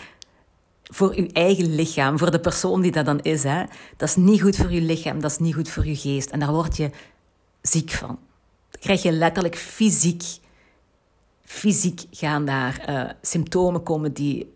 voor 0.84 1.14
uw 1.16 1.28
eigen 1.28 1.76
lichaam, 1.76 2.18
voor 2.18 2.32
de 2.32 2.40
persoon 2.40 2.82
die 2.82 2.92
dat 2.92 3.06
dan 3.06 3.20
is. 3.20 3.44
Hè. 3.44 3.64
Dat 3.98 4.10
is 4.10 4.16
niet 4.16 4.42
goed 4.42 4.56
voor 4.56 4.70
uw 4.70 4.86
lichaam, 4.86 5.22
dat 5.22 5.32
is 5.32 5.38
niet 5.38 5.56
goed 5.56 5.70
voor 5.70 5.84
uw 5.84 5.96
geest. 5.96 6.30
En 6.30 6.40
daar 6.40 6.52
word 6.52 6.78
je 6.78 6.90
ziek 7.62 7.92
van. 7.92 8.20
Dan 8.70 8.82
krijg 8.82 9.02
je 9.02 9.12
letterlijk 9.12 9.56
fysiek, 9.56 10.24
fysiek 11.44 12.02
gaan 12.12 12.46
daar 12.46 12.86
uh, 12.90 13.10
symptomen 13.22 13.84
komen 13.84 14.14
die, 14.14 14.54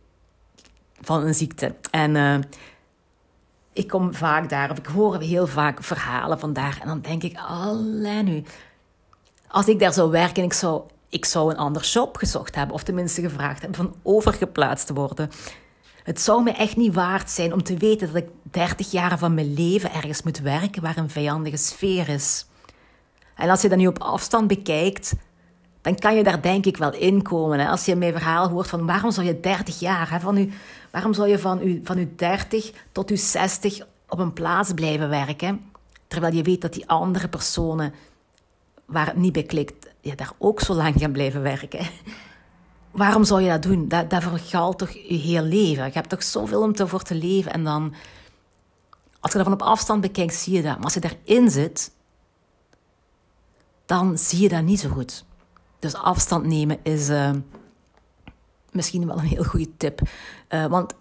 van 1.02 1.24
een 1.24 1.36
ziekte. 1.36 1.76
En 1.92 2.16
uh, 2.16 2.38
ik 3.76 3.88
kom 3.88 4.14
vaak 4.14 4.50
daar, 4.50 4.72
of 4.72 4.78
ik 4.78 4.86
hoor 4.86 5.20
heel 5.20 5.48
vaak 5.48 5.84
verhalen 5.84 6.40
van 6.40 6.54
daar. 6.54 6.78
En 6.82 6.88
dan 6.88 7.02
denk 7.02 7.24
ik, 7.24 7.38
alleen 7.48 8.26
nu. 8.26 8.44
Als 9.48 9.68
ik 9.68 9.80
daar 9.80 9.94
zou 9.94 10.12
werken, 10.12 10.44
ik 10.44 10.54
zou, 10.54 10.82
ik 11.10 11.26
zou 11.26 11.52
een 11.52 11.58
ander 11.58 11.82
job 11.82 12.18
gezocht 12.18 12.56
hebben. 12.56 12.76
Of 12.76 12.84
tenminste 12.84 13.22
gevraagd 13.22 13.62
hebben 13.62 13.78
van 13.78 13.96
overgeplaatst 14.04 14.88
te 14.88 14.94
worden. 14.94 15.30
Het 16.04 16.22
zou 16.22 16.44
me 16.44 16.52
echt 16.52 16.76
niet 16.76 16.94
waard 16.94 17.30
zijn 17.30 17.54
om 17.54 17.64
te 17.64 17.78
weten 17.78 18.08
dat 18.08 18.24
ik 18.24 18.30
30 18.44 18.92
jaar 18.92 19.18
van 19.18 19.34
mijn 19.34 19.54
leven 19.54 19.94
ergens 19.94 20.24
moet 20.24 20.40
werken 20.40 20.82
waar 20.82 20.98
een 20.98 21.10
vijandige 21.10 21.58
sfeer 21.58 22.10
is. 22.10 22.46
En 23.36 23.50
als 23.50 23.62
je 23.62 23.70
dat 23.70 23.78
nu 23.78 23.88
op 23.88 24.00
afstand 24.00 24.48
bekijkt, 24.48 25.14
dan 25.86 25.96
kan 25.96 26.16
je 26.16 26.24
daar 26.24 26.42
denk 26.42 26.66
ik 26.66 26.78
wel 26.78 26.94
in 26.94 27.22
komen. 27.22 27.60
Hè? 27.60 27.68
Als 27.68 27.86
je 27.86 27.96
mijn 27.96 28.12
verhaal 28.12 28.50
hoort 28.50 28.68
van 28.68 28.86
waarom 28.86 29.12
zou 29.12 29.26
je 29.26 29.40
30 29.40 29.80
jaar, 29.80 30.12
hè, 30.12 30.20
van 30.20 30.38
u, 30.38 30.52
waarom 30.92 31.14
zou 31.14 31.28
je 31.28 31.40
van 31.40 31.60
je 31.68 31.80
van 31.84 32.10
30 32.16 32.72
tot 32.92 33.10
je 33.10 33.16
60 33.16 33.80
op 34.10 34.20
een 34.20 34.34
plaats 34.34 34.74
blijven 34.74 35.10
werken, 35.10 35.72
terwijl 36.08 36.34
je 36.34 36.44
weet 36.44 36.62
dat 36.62 36.74
die 36.74 36.90
andere 36.90 37.28
personen 37.28 37.94
waar 38.86 39.06
het 39.06 39.16
niet 39.16 39.34
bij 39.34 39.44
klikt, 39.44 39.88
ja, 40.02 40.16
daar 40.16 40.32
ook 40.38 40.62
zo 40.62 40.74
lang 40.74 40.96
gaan 40.98 41.12
blijven 41.12 41.42
werken. 41.42 41.80
Waarom 42.92 43.24
zou 43.24 43.42
je 43.42 43.50
dat 43.50 43.64
doen? 43.64 43.88
Dat, 43.88 44.10
dat 44.10 44.24
vergaalt 44.24 44.78
toch 44.78 44.92
je 44.92 45.18
heel 45.18 45.42
leven? 45.42 45.86
Je 45.86 45.92
hebt 45.92 46.10
toch 46.10 46.24
zoveel 46.24 46.62
om 46.62 46.74
te, 46.74 46.88
voor 46.88 47.02
te 47.02 47.16
leven 47.16 47.54
en 47.54 47.64
dan... 47.64 47.94
Als 49.20 49.32
je 49.32 49.38
dat 49.38 49.48
van 49.48 49.62
op 49.62 49.68
afstand 49.68 50.02
bekijkt, 50.02 50.34
zie 50.34 50.54
je 50.54 50.62
dat. 50.62 50.76
Maar 50.76 50.84
als 50.84 50.94
je 50.94 51.00
daarin 51.00 51.50
zit, 51.50 51.92
dan 53.86 54.18
zie 54.18 54.42
je 54.42 54.50
dat 54.50 54.64
niet 54.64 54.80
zo 54.80 54.90
goed. 54.90 55.26
Dus 55.80 55.94
afstand 55.94 56.46
nemen 56.46 56.78
is 56.84 57.10
uh, 57.10 57.32
misschien 58.72 59.08
wel 59.08 59.18
een 59.18 59.26
heel 59.26 59.44
goede 59.44 59.78
tip. 59.78 60.02
Uh, 60.50 60.66
want 60.66 60.96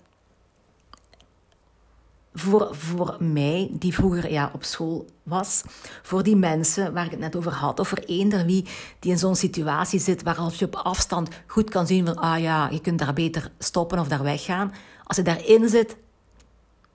voor, 2.34 2.68
voor 2.70 3.16
mij, 3.18 3.68
die 3.72 3.94
vroeger 3.94 4.30
ja, 4.30 4.50
op 4.52 4.64
school 4.64 5.06
was, 5.22 5.62
voor 6.02 6.22
die 6.22 6.36
mensen 6.36 6.92
waar 6.92 7.04
ik 7.04 7.10
het 7.10 7.20
net 7.20 7.36
over 7.36 7.52
had, 7.52 7.80
of 7.80 7.88
voor 7.88 7.98
eender 7.98 8.44
wie 8.44 8.66
die 8.98 9.10
in 9.10 9.18
zo'n 9.18 9.36
situatie 9.36 10.00
zit 10.00 10.22
waarop 10.22 10.52
je 10.52 10.64
op 10.64 10.74
afstand 10.74 11.28
goed 11.46 11.70
kan 11.70 11.86
zien 11.86 12.06
van, 12.06 12.16
ah 12.16 12.40
ja, 12.40 12.68
je 12.70 12.80
kunt 12.80 12.98
daar 12.98 13.12
beter 13.12 13.50
stoppen 13.58 13.98
of 13.98 14.08
daar 14.08 14.22
weggaan. 14.22 14.72
Als 15.04 15.16
je 15.16 15.22
daarin 15.22 15.68
zit, 15.68 15.96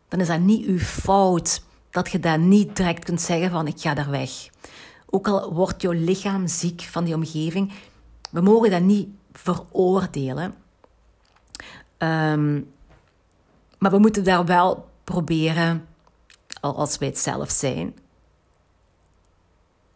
dan 0.07 0.19
is 0.19 0.27
dat 0.27 0.39
niet 0.39 0.65
uw 0.65 0.79
fout 0.79 1.63
dat 1.89 2.09
je 2.09 2.19
daar 2.19 2.39
niet 2.39 2.75
direct 2.75 3.05
kunt 3.05 3.21
zeggen 3.21 3.51
van, 3.51 3.67
ik 3.67 3.79
ga 3.81 3.93
daar 3.93 4.09
weg. 4.09 4.31
Ook 5.09 5.27
al 5.27 5.53
wordt 5.53 5.81
jouw 5.81 5.91
lichaam 5.91 6.47
ziek 6.47 6.81
van 6.81 7.03
die 7.03 7.15
omgeving, 7.15 7.73
we 8.29 8.41
mogen 8.41 8.69
dat 8.69 8.81
niet 8.81 9.09
veroordelen. 9.31 10.55
Um, 11.97 12.71
maar 13.77 13.91
we 13.91 13.99
moeten 13.99 14.23
daar 14.23 14.45
wel 14.45 14.89
proberen, 15.03 15.87
als 16.61 16.97
wij 16.97 17.07
het 17.07 17.17
zelf 17.17 17.49
zijn, 17.49 17.97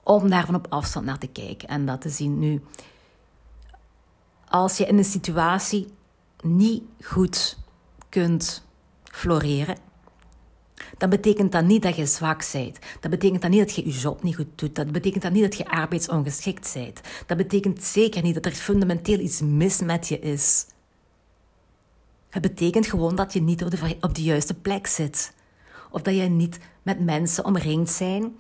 om 0.04 0.30
daar 0.30 0.46
van 0.46 0.56
op 0.56 0.66
afstand 0.70 1.06
naar 1.06 1.18
te 1.18 1.28
kijken 1.28 1.68
en 1.68 1.86
dat 1.86 2.02
te 2.02 2.10
zien 2.10 2.40
nu. 2.40 2.64
Als 4.48 4.78
je 4.78 4.86
in 4.86 4.98
een 4.98 5.04
situatie 5.04 5.94
niet 6.42 6.84
goed 7.02 7.58
kunt 8.10 8.66
floreren, 9.04 9.78
dan 10.98 11.10
betekent 11.10 11.52
dat 11.52 11.66
niet 11.66 11.82
dat 11.82 11.96
je 11.96 12.06
zwak 12.06 12.44
bent. 12.52 12.80
Dat 13.00 13.12
betekent 13.12 13.42
dat 13.42 13.52
niet 13.52 13.60
dat 13.60 13.76
je 13.76 13.86
je 13.86 14.00
job 14.00 14.24
niet 14.24 14.36
goed 14.36 14.48
doet. 14.56 14.76
Dat 14.76 14.92
betekent 14.92 15.24
dat 15.24 15.32
niet 15.32 15.44
dat 15.44 15.56
je 15.56 15.68
arbeidsongeschikt 15.68 16.72
bent. 16.74 17.02
Dat 17.26 17.38
betekent 17.38 17.84
zeker 17.84 18.22
niet 18.24 18.34
dat 18.34 18.46
er 18.46 18.52
fundamenteel 18.52 19.20
iets 19.20 19.42
mis 19.42 19.82
met 19.82 20.08
je 20.08 20.20
is. 20.20 20.66
Het 22.30 22.42
betekent 22.42 22.88
gewoon 22.88 23.16
dat 23.16 23.34
je 23.34 23.42
niet 23.42 23.64
op 24.00 24.16
de, 24.16 24.24
juiste 24.24 24.54
plek 24.54 24.88
zit. 24.88 25.34
Of 25.92 26.02
dat 26.02 26.16
je 26.16 26.22
niet 26.22 26.60
met 26.84 27.00
mensen 27.00 27.46
omringd, 27.46 27.90
zijn, 27.90 28.36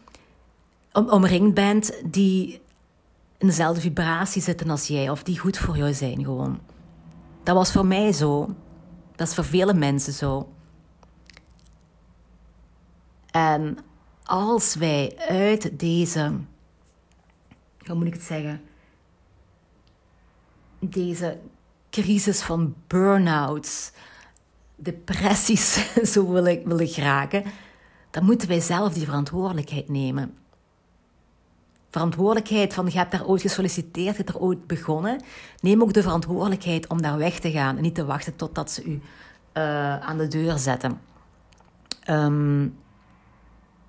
om, 0.94 1.10
omringd 1.10 1.54
bent 1.54 1.94
die 2.06 2.62
in 3.38 3.48
dezelfde 3.48 3.82
vibratie 3.82 4.42
zitten 4.42 4.70
als 4.70 4.88
jij. 4.88 5.10
Of 5.10 5.24
die 5.24 5.40
goed 5.40 5.58
voor 5.58 5.78
jou 5.78 5.94
zijn 5.94 6.24
gewoon. 6.24 6.60
Dat 7.44 7.56
was 7.56 7.72
voor 7.72 7.86
mij 7.86 8.12
zo. 8.12 8.56
Dat 9.16 9.28
is 9.28 9.36
voor 9.36 9.46
vele 9.46 9.74
mensen 9.74 10.14
zo. 10.14 10.48
En 13.34 13.78
als 14.24 14.75
wij 14.75 15.16
uit 15.28 15.80
deze, 15.80 16.32
hoe 17.86 17.96
moet 17.96 18.08
ik 18.08 18.13
het 18.13 18.22
zeggen, 18.22 18.62
deze 20.80 21.38
crisis 21.90 22.42
van 22.42 22.75
burn-outs, 22.88 23.92
depressies, 24.75 25.94
zo 26.13 26.32
wil 26.32 26.44
willen 26.44 26.88
geraken, 26.88 27.44
dan 28.10 28.25
moeten 28.25 28.48
wij 28.48 28.60
zelf 28.60 28.94
die 28.94 29.06
verantwoordelijkheid 29.06 29.90
nemen. 29.90 30.38
Verantwoordelijkheid 31.90 32.74
van 32.74 32.86
je 32.86 32.98
hebt 32.98 33.12
daar 33.12 33.25
ooit 33.25 33.42
gesolliciteerd, 33.42 34.18
je 34.18 34.24
hebt 34.24 34.30
er 34.30 34.42
ooit 34.42 34.68
begonnen. 34.68 35.22
Neem 35.60 35.82
ook 35.82 35.94
de 35.94 36.02
verantwoordelijkheid 36.02 36.88
om 36.88 37.02
daar 37.02 37.18
weg 37.18 37.40
te 37.40 37.52
gaan 37.52 37.75
en 37.75 37.82
niet 37.82 37.96
te 37.96 38.06
wachten 38.06 38.36
totdat 38.36 38.72
ze 38.72 38.84
u 38.84 39.02
uh, 39.54 40.00
aan 40.00 40.18
de 40.18 40.28
deur 40.28 40.58
zetten. 40.58 41.02
Um, 42.10 42.75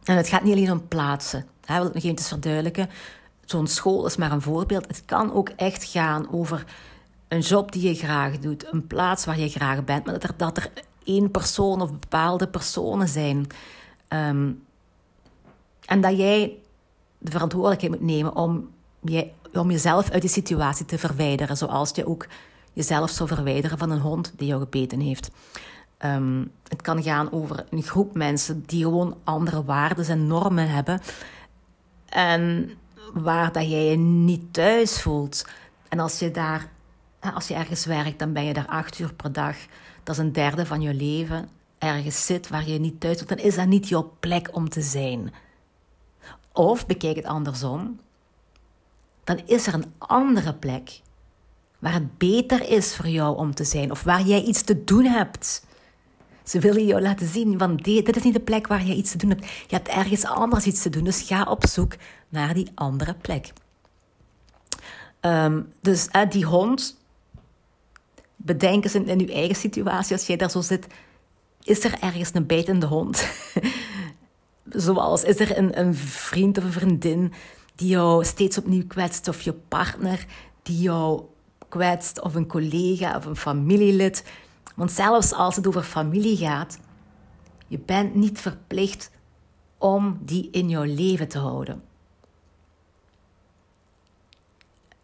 en 0.04 0.16
het 0.16 0.28
gaat 0.28 0.42
niet 0.42 0.54
alleen 0.54 0.73
om 0.73 0.88
plaatsen. 0.88 1.46
Hè, 1.64 1.78
wil 1.78 1.87
ik 1.87 1.94
nog 1.94 2.02
even 2.02 2.25
verduidelijken. 2.25 2.90
Zo'n 3.44 3.66
school 3.66 4.06
is 4.06 4.16
maar 4.16 4.32
een 4.32 4.42
voorbeeld. 4.42 4.87
Het 4.87 5.02
kan 5.04 5.32
ook 5.32 5.49
echt 5.49 5.84
gaan 5.84 6.32
over 6.32 6.64
een 7.28 7.40
job 7.40 7.73
die 7.73 7.88
je 7.88 7.94
graag 7.94 8.38
doet, 8.38 8.73
een 8.73 8.87
plaats 8.87 9.25
waar 9.25 9.38
je 9.38 9.49
graag 9.49 9.84
bent, 9.84 10.04
maar 10.04 10.14
dat 10.14 10.23
er, 10.23 10.34
dat 10.37 10.56
er 10.56 10.70
één 11.04 11.30
persoon 11.30 11.80
of 11.80 11.90
bepaalde 11.90 12.49
personen 12.49 13.08
zijn. 13.08 13.46
Ehm, 14.08 14.50
en 15.84 16.00
dat 16.00 16.16
jij 16.16 16.58
de 17.18 17.30
verantwoordelijkheid 17.30 17.92
moet 17.92 18.11
nemen 18.11 18.37
om, 18.37 18.70
je, 19.00 19.30
om 19.52 19.70
jezelf 19.70 20.11
uit 20.11 20.23
die 20.23 20.30
situatie 20.30 20.87
te 20.87 20.99
verwijderen, 20.99 21.56
zoals 21.56 21.90
je 21.94 22.06
ook 22.06 22.26
jezelf 22.73 23.11
zou 23.11 23.28
verwijderen 23.28 23.78
van 23.78 23.90
een 23.90 24.00
hond 24.00 24.32
die 24.37 24.46
jou 24.46 24.61
gebeten 24.61 25.00
heeft. 25.00 25.30
Um, 26.04 26.50
het 26.68 26.82
kan 26.82 27.02
gaan 27.02 27.32
over 27.32 27.64
een 27.70 27.82
groep 27.82 28.14
mensen 28.14 28.62
die 28.66 28.82
gewoon 28.82 29.16
andere 29.25 29.64
waarden 29.64 30.06
en 30.06 30.26
normen 30.26 30.68
hebben. 30.68 31.00
En 32.08 32.70
waar 33.12 33.52
dat 33.52 33.70
jij 33.70 33.84
je 33.84 33.96
niet 33.96 34.52
thuis 34.52 35.02
voelt. 35.02 35.46
En 35.88 35.99
als 35.99 36.18
je 36.18 36.30
daar, 36.30 36.68
als 37.34 37.49
je 37.49 37.54
ergens 37.54 37.84
werkt, 37.84 38.18
dan 38.18 38.32
ben 38.32 38.44
je 38.44 38.52
daar 38.52 38.66
acht 38.66 38.99
uur 38.99 39.14
per 39.14 39.32
dag. 39.32 39.56
Dat 40.02 40.14
is 40.14 40.20
een 40.23 40.32
derde 40.32 40.66
van 40.66 40.80
je 40.80 40.94
leven. 40.94 41.49
Ergens 41.78 42.26
zit 42.26 42.49
waar 42.49 42.68
je 42.68 42.78
niet 42.78 43.00
thuis 43.00 43.16
voelt, 43.16 43.28
dan 43.28 43.38
is 43.38 43.54
dat 43.54 43.66
niet 43.66 43.88
jouw 43.88 44.14
plek 44.20 44.49
om 44.52 44.68
te 44.68 44.82
zijn. 44.82 45.32
Of 46.52 46.87
bekijk 46.87 47.16
het 47.16 47.25
andersom. 47.25 48.00
Dan 49.25 49.40
is 49.46 49.66
er 49.66 49.75
een 49.75 49.92
andere 49.99 50.54
plek 50.54 51.00
waar 51.78 51.92
het 51.92 52.18
beter 52.18 52.68
is 52.68 52.96
voor 52.96 53.08
jou 53.08 53.37
om 53.37 53.54
te 53.54 53.64
zijn. 53.64 53.90
Of 53.90 54.02
waar 54.02 54.23
jij 54.23 54.42
iets 54.42 54.62
te 54.62 54.84
doen 54.84 55.04
hebt. 55.04 55.62
Ze 56.44 56.58
willen 56.58 56.86
jou 56.86 57.02
laten 57.02 57.26
zien, 57.26 57.58
van 57.58 57.76
dit 57.76 58.16
is 58.16 58.22
niet 58.22 58.34
de 58.34 58.40
plek 58.40 58.66
waar 58.66 58.86
je 58.86 58.94
iets 58.94 59.10
te 59.10 59.18
doen 59.18 59.30
hebt. 59.30 59.44
Je 59.44 59.76
hebt 59.76 59.88
ergens 59.88 60.24
anders 60.24 60.64
iets 60.64 60.82
te 60.82 60.90
doen, 60.90 61.04
dus 61.04 61.22
ga 61.22 61.42
op 61.42 61.66
zoek 61.66 61.94
naar 62.28 62.54
die 62.54 62.70
andere 62.74 63.14
plek. 63.14 63.52
Um, 65.20 65.72
dus 65.80 66.08
uh, 66.12 66.22
die 66.30 66.44
hond, 66.44 67.00
bedenk 68.36 68.84
eens 68.84 68.94
in, 68.94 69.06
in 69.06 69.18
je 69.18 69.32
eigen 69.32 69.56
situatie, 69.56 70.16
als 70.16 70.26
jij 70.26 70.36
daar 70.36 70.50
zo 70.50 70.60
zit, 70.60 70.86
is 71.62 71.84
er 71.84 71.98
ergens 72.00 72.30
een 72.32 72.46
bijtende 72.46 72.86
hond? 72.86 73.28
Zoals, 74.68 75.22
is 75.22 75.40
er 75.40 75.58
een, 75.58 75.78
een 75.80 75.94
vriend 75.94 76.58
of 76.58 76.64
een 76.64 76.72
vriendin 76.72 77.32
die 77.74 77.88
jou 77.88 78.24
steeds 78.24 78.58
opnieuw 78.58 78.86
kwetst, 78.86 79.28
of 79.28 79.40
je 79.40 79.52
partner 79.52 80.26
die 80.62 80.80
jou 80.80 81.22
kwetst, 81.68 82.20
of 82.20 82.34
een 82.34 82.46
collega 82.46 83.16
of 83.16 83.24
een 83.24 83.36
familielid 83.36 84.24
want 84.74 84.92
zelfs 84.92 85.32
als 85.32 85.56
het 85.56 85.66
over 85.66 85.82
familie 85.82 86.36
gaat, 86.36 86.78
je 87.66 87.78
bent 87.78 88.14
niet 88.14 88.40
verplicht 88.40 89.10
om 89.78 90.18
die 90.20 90.48
in 90.50 90.68
jouw 90.68 90.84
leven 90.84 91.28
te 91.28 91.38
houden. 91.38 91.82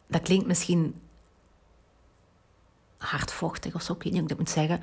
Dat 0.06 0.22
klinkt 0.22 0.46
misschien 0.46 0.94
hardvochtig 2.96 3.74
of 3.74 3.82
zo, 3.82 3.92
ik 3.92 4.02
weet 4.02 4.12
niet 4.12 4.20
hoe 4.20 4.30
ik 4.30 4.36
dat 4.36 4.38
moet 4.38 4.50
zeggen. 4.50 4.80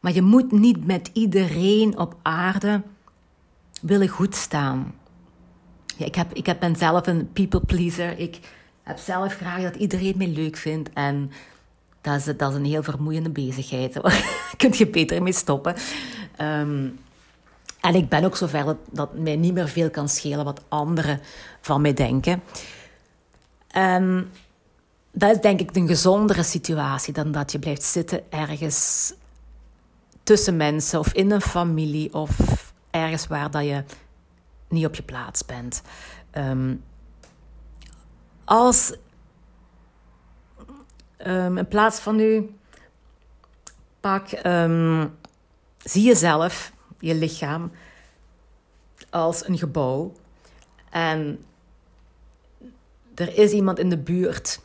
Maar 0.00 0.12
je 0.12 0.22
moet 0.22 0.52
niet 0.52 0.86
met 0.86 1.10
iedereen 1.12 1.98
op 1.98 2.16
aarde 2.22 2.82
willen 3.80 4.08
goed 4.08 4.34
staan. 4.34 4.94
Ja, 5.96 6.06
ik, 6.06 6.14
heb, 6.14 6.32
ik 6.32 6.46
heb, 6.46 6.60
ben 6.60 6.76
zelf 6.76 7.06
een 7.06 7.32
people 7.32 7.60
pleaser. 7.60 8.18
Ik 8.18 8.40
heb 8.82 8.98
zelf 8.98 9.34
graag 9.34 9.62
dat 9.62 9.76
iedereen 9.76 10.16
mij 10.16 10.28
leuk 10.28 10.56
vindt. 10.56 10.90
En 10.92 11.30
dat 12.06 12.26
is, 12.26 12.36
dat 12.36 12.50
is 12.50 12.56
een 12.56 12.64
heel 12.64 12.82
vermoeiende 12.82 13.30
bezigheid. 13.30 13.92
Daar 13.92 14.24
kun 14.56 14.72
je 14.76 14.86
beter 14.86 15.22
mee 15.22 15.32
stoppen. 15.32 15.74
Ehm, 16.36 16.88
en 17.80 17.94
ik 17.94 18.08
ben 18.08 18.24
ook 18.24 18.36
zover 18.36 18.64
dat, 18.64 18.76
dat 18.90 19.18
mij 19.18 19.36
niet 19.36 19.54
meer 19.54 19.68
veel 19.68 19.90
kan 19.90 20.08
schelen 20.08 20.44
wat 20.44 20.62
anderen 20.68 21.20
van 21.60 21.80
mij 21.80 21.94
denken. 21.94 22.42
Um, 23.76 24.30
dat 25.12 25.34
is 25.34 25.40
denk 25.40 25.60
ik 25.60 25.76
een 25.76 25.86
gezondere 25.86 26.42
situatie 26.42 27.12
dan 27.12 27.32
dat 27.32 27.52
je 27.52 27.58
blijft 27.58 27.82
zitten 27.82 28.20
ergens 28.30 29.12
tussen 30.22 30.56
mensen 30.56 30.98
of 30.98 31.12
in 31.12 31.30
een 31.30 31.40
familie 31.40 32.14
of 32.14 32.72
ergens 32.90 33.26
waar 33.26 33.50
dat 33.50 33.64
je 33.64 33.84
niet 34.68 34.86
op 34.86 34.94
je 34.94 35.02
plaats 35.02 35.44
bent. 35.44 35.82
Um, 36.32 36.82
als 38.44 38.92
Um, 41.26 41.58
in 41.58 41.68
plaats 41.68 41.98
van 41.98 42.16
nu, 42.16 42.54
pak, 44.00 44.28
um, 44.46 45.16
zie 45.78 46.02
jezelf, 46.02 46.72
je 46.98 47.14
lichaam, 47.14 47.70
als 49.10 49.48
een 49.48 49.58
gebouw. 49.58 50.12
En 50.90 51.44
er 53.14 53.38
is 53.38 53.52
iemand 53.52 53.78
in 53.78 53.88
de 53.88 53.98
buurt, 53.98 54.60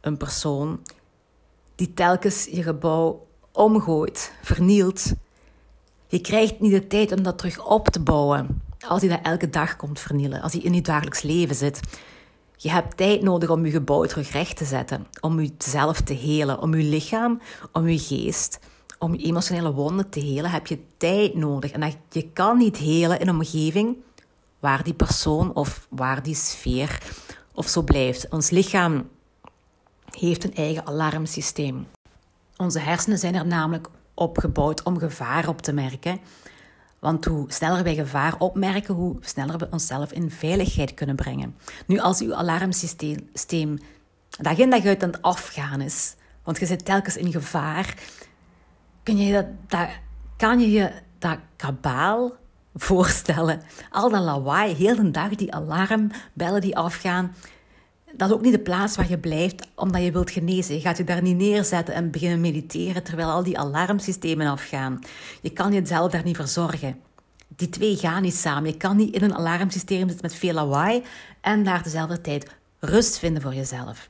een 0.00 0.16
persoon, 0.16 0.82
die 1.74 1.94
telkens 1.94 2.44
je 2.44 2.62
gebouw 2.62 3.26
omgooit, 3.52 4.32
vernielt. 4.42 5.12
Je 6.06 6.20
krijgt 6.20 6.60
niet 6.60 6.72
de 6.72 6.86
tijd 6.86 7.12
om 7.12 7.22
dat 7.22 7.38
terug 7.38 7.66
op 7.66 7.88
te 7.88 8.00
bouwen 8.00 8.62
als 8.86 9.00
hij 9.00 9.10
dat 9.10 9.20
elke 9.22 9.50
dag 9.50 9.76
komt 9.76 10.00
vernielen, 10.00 10.40
als 10.40 10.52
hij 10.52 10.62
in 10.62 10.74
je 10.74 10.80
dagelijks 10.80 11.22
leven 11.22 11.56
zit. 11.56 11.80
Je 12.62 12.70
hebt 12.70 12.96
tijd 12.96 13.22
nodig 13.22 13.50
om 13.50 13.64
je 13.64 13.70
gebouw 13.70 14.04
terug 14.04 14.30
recht 14.30 14.56
te 14.56 14.64
zetten, 14.64 15.06
om 15.20 15.40
jezelf 15.40 16.00
te 16.00 16.14
helen, 16.14 16.60
om 16.60 16.74
je 16.74 16.84
lichaam, 16.84 17.40
om 17.72 17.88
je 17.88 17.98
geest, 17.98 18.58
om 18.98 19.14
je 19.14 19.24
emotionele 19.24 19.72
wonden 19.72 20.10
te 20.10 20.20
helen, 20.20 20.50
heb 20.50 20.66
je 20.66 20.78
tijd 20.96 21.34
nodig. 21.34 21.70
En 21.70 21.92
je 22.10 22.30
kan 22.32 22.58
niet 22.58 22.76
helen 22.76 23.20
in 23.20 23.28
een 23.28 23.34
omgeving 23.34 23.96
waar 24.58 24.82
die 24.82 24.94
persoon 24.94 25.54
of 25.54 25.86
waar 25.90 26.22
die 26.22 26.34
sfeer 26.34 27.02
of 27.54 27.68
zo 27.68 27.82
blijft. 27.82 28.28
Ons 28.28 28.50
lichaam 28.50 29.08
heeft 30.10 30.44
een 30.44 30.54
eigen 30.54 30.86
alarmsysteem. 30.86 31.86
Onze 32.56 32.78
hersenen 32.78 33.18
zijn 33.18 33.34
er 33.34 33.46
namelijk 33.46 33.88
opgebouwd 34.14 34.82
om 34.82 34.98
gevaar 34.98 35.48
op 35.48 35.62
te 35.62 35.72
merken. 35.72 36.20
Want 37.00 37.24
hoe 37.24 37.52
sneller 37.52 37.82
wij 37.82 37.94
gevaar 37.94 38.34
opmerken, 38.38 38.94
hoe 38.94 39.16
sneller 39.20 39.58
we 39.58 39.68
onszelf 39.70 40.12
in 40.12 40.30
veiligheid 40.30 40.94
kunnen 40.94 41.16
brengen. 41.16 41.56
Nu, 41.86 41.98
als 41.98 42.20
uw 42.20 42.34
alarmsysteem 42.34 43.78
dag 44.40 44.58
in 44.58 44.70
dag 44.70 44.84
uit 44.84 45.02
aan 45.02 45.10
het 45.10 45.22
afgaan 45.22 45.80
is, 45.80 46.14
want 46.44 46.58
je 46.58 46.66
zit 46.66 46.84
telkens 46.84 47.16
in 47.16 47.32
gevaar, 47.32 47.94
kun 49.02 49.16
je 49.16 49.46
dat, 49.66 49.88
kan 50.36 50.60
je 50.60 50.70
je 50.70 50.92
dat 51.18 51.38
kabaal 51.56 52.32
voorstellen. 52.74 53.62
Al 53.90 54.10
dat 54.10 54.22
lawaai, 54.22 54.74
heel 54.74 54.96
de 54.96 55.10
dag 55.10 55.34
die 55.34 55.54
alarmbellen 55.54 56.60
die 56.60 56.76
afgaan. 56.76 57.34
Dat 58.16 58.28
is 58.28 58.34
ook 58.34 58.42
niet 58.42 58.52
de 58.52 58.58
plaats 58.58 58.96
waar 58.96 59.08
je 59.08 59.18
blijft 59.18 59.66
omdat 59.74 60.02
je 60.02 60.12
wilt 60.12 60.30
genezen. 60.30 60.74
Je 60.74 60.80
gaat 60.80 60.96
je 60.96 61.04
daar 61.04 61.22
niet 61.22 61.36
neerzetten 61.36 61.94
en 61.94 62.10
beginnen 62.10 62.40
mediteren 62.40 63.02
terwijl 63.02 63.28
al 63.28 63.42
die 63.42 63.58
alarmsystemen 63.58 64.46
afgaan. 64.46 64.98
Je 65.42 65.50
kan 65.50 65.72
jezelf 65.72 66.10
daar 66.10 66.24
niet 66.24 66.36
verzorgen. 66.36 67.00
Die 67.48 67.68
twee 67.68 67.96
gaan 67.96 68.22
niet 68.22 68.34
samen. 68.34 68.70
Je 68.70 68.76
kan 68.76 68.96
niet 68.96 69.14
in 69.14 69.22
een 69.22 69.34
alarmsysteem 69.34 70.08
zitten 70.08 70.26
met 70.26 70.34
veel 70.34 70.52
lawaai 70.52 71.02
en 71.40 71.64
daar 71.64 71.82
dezelfde 71.82 72.20
tijd 72.20 72.50
rust 72.78 73.18
vinden 73.18 73.42
voor 73.42 73.54
jezelf. 73.54 74.08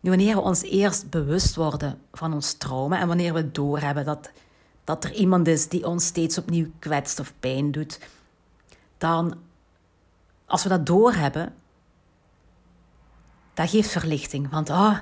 Nu, 0.00 0.10
wanneer 0.10 0.34
we 0.34 0.40
ons 0.40 0.62
eerst 0.62 1.10
bewust 1.10 1.54
worden 1.54 1.98
van 2.12 2.34
ons 2.34 2.52
trauma 2.52 3.00
en 3.00 3.06
wanneer 3.06 3.34
we 3.34 3.50
doorhebben 3.50 4.04
dat, 4.04 4.30
dat 4.84 5.04
er 5.04 5.12
iemand 5.12 5.48
is 5.48 5.68
die 5.68 5.86
ons 5.86 6.06
steeds 6.06 6.38
opnieuw 6.38 6.66
kwetst 6.78 7.20
of 7.20 7.32
pijn 7.40 7.72
doet, 7.72 7.98
dan, 8.98 9.34
als 10.46 10.62
we 10.62 10.68
dat 10.68 10.86
doorhebben, 10.86 11.54
dat 13.60 13.70
geeft 13.70 13.90
verlichting. 13.90 14.50
Want 14.50 14.70
ah, 14.70 14.98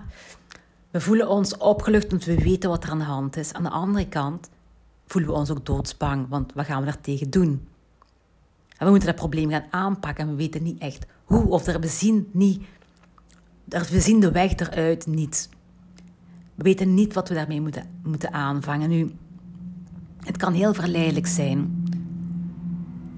we 0.91 1.01
voelen 1.01 1.29
ons 1.29 1.57
opgelucht, 1.57 2.11
want 2.11 2.25
we 2.25 2.35
weten 2.35 2.71
wat 2.71 2.85
er 2.85 2.91
aan 2.91 2.99
de 2.99 3.05
hand 3.05 3.37
is. 3.37 3.53
Aan 3.53 3.63
de 3.63 3.71
andere 3.71 4.09
kant 4.09 4.51
voelen 5.07 5.31
we 5.31 5.37
ons 5.37 5.51
ook 5.51 5.67
doodsbang, 5.67 6.29
want 6.29 6.53
wat 6.53 6.67
gaan 6.67 6.81
we 6.81 6.85
daar 6.85 7.01
tegen 7.01 7.31
doen? 7.31 7.69
En 8.77 8.85
we 8.85 8.91
moeten 8.91 9.09
dat 9.09 9.19
probleem 9.19 9.51
gaan 9.51 9.67
aanpakken 9.71 10.25
en 10.25 10.31
we 10.31 10.37
weten 10.37 10.63
niet 10.63 10.81
echt 10.81 11.07
hoe, 11.25 11.49
of 11.49 11.67
er, 11.67 11.81
we, 11.81 11.89
zien 11.89 12.29
niet, 12.33 12.63
we 13.65 14.01
zien 14.01 14.21
de 14.21 14.31
weg 14.31 14.57
eruit 14.57 15.07
niet. 15.07 15.49
We 16.55 16.63
weten 16.63 16.95
niet 16.95 17.15
wat 17.15 17.29
we 17.29 17.35
daarmee 17.35 17.61
moeten, 17.61 17.87
moeten 18.03 18.33
aanvangen. 18.33 18.89
Nu, 18.89 19.15
het 20.25 20.37
kan 20.37 20.53
heel 20.53 20.75
verleidelijk 20.75 21.27
zijn 21.27 21.87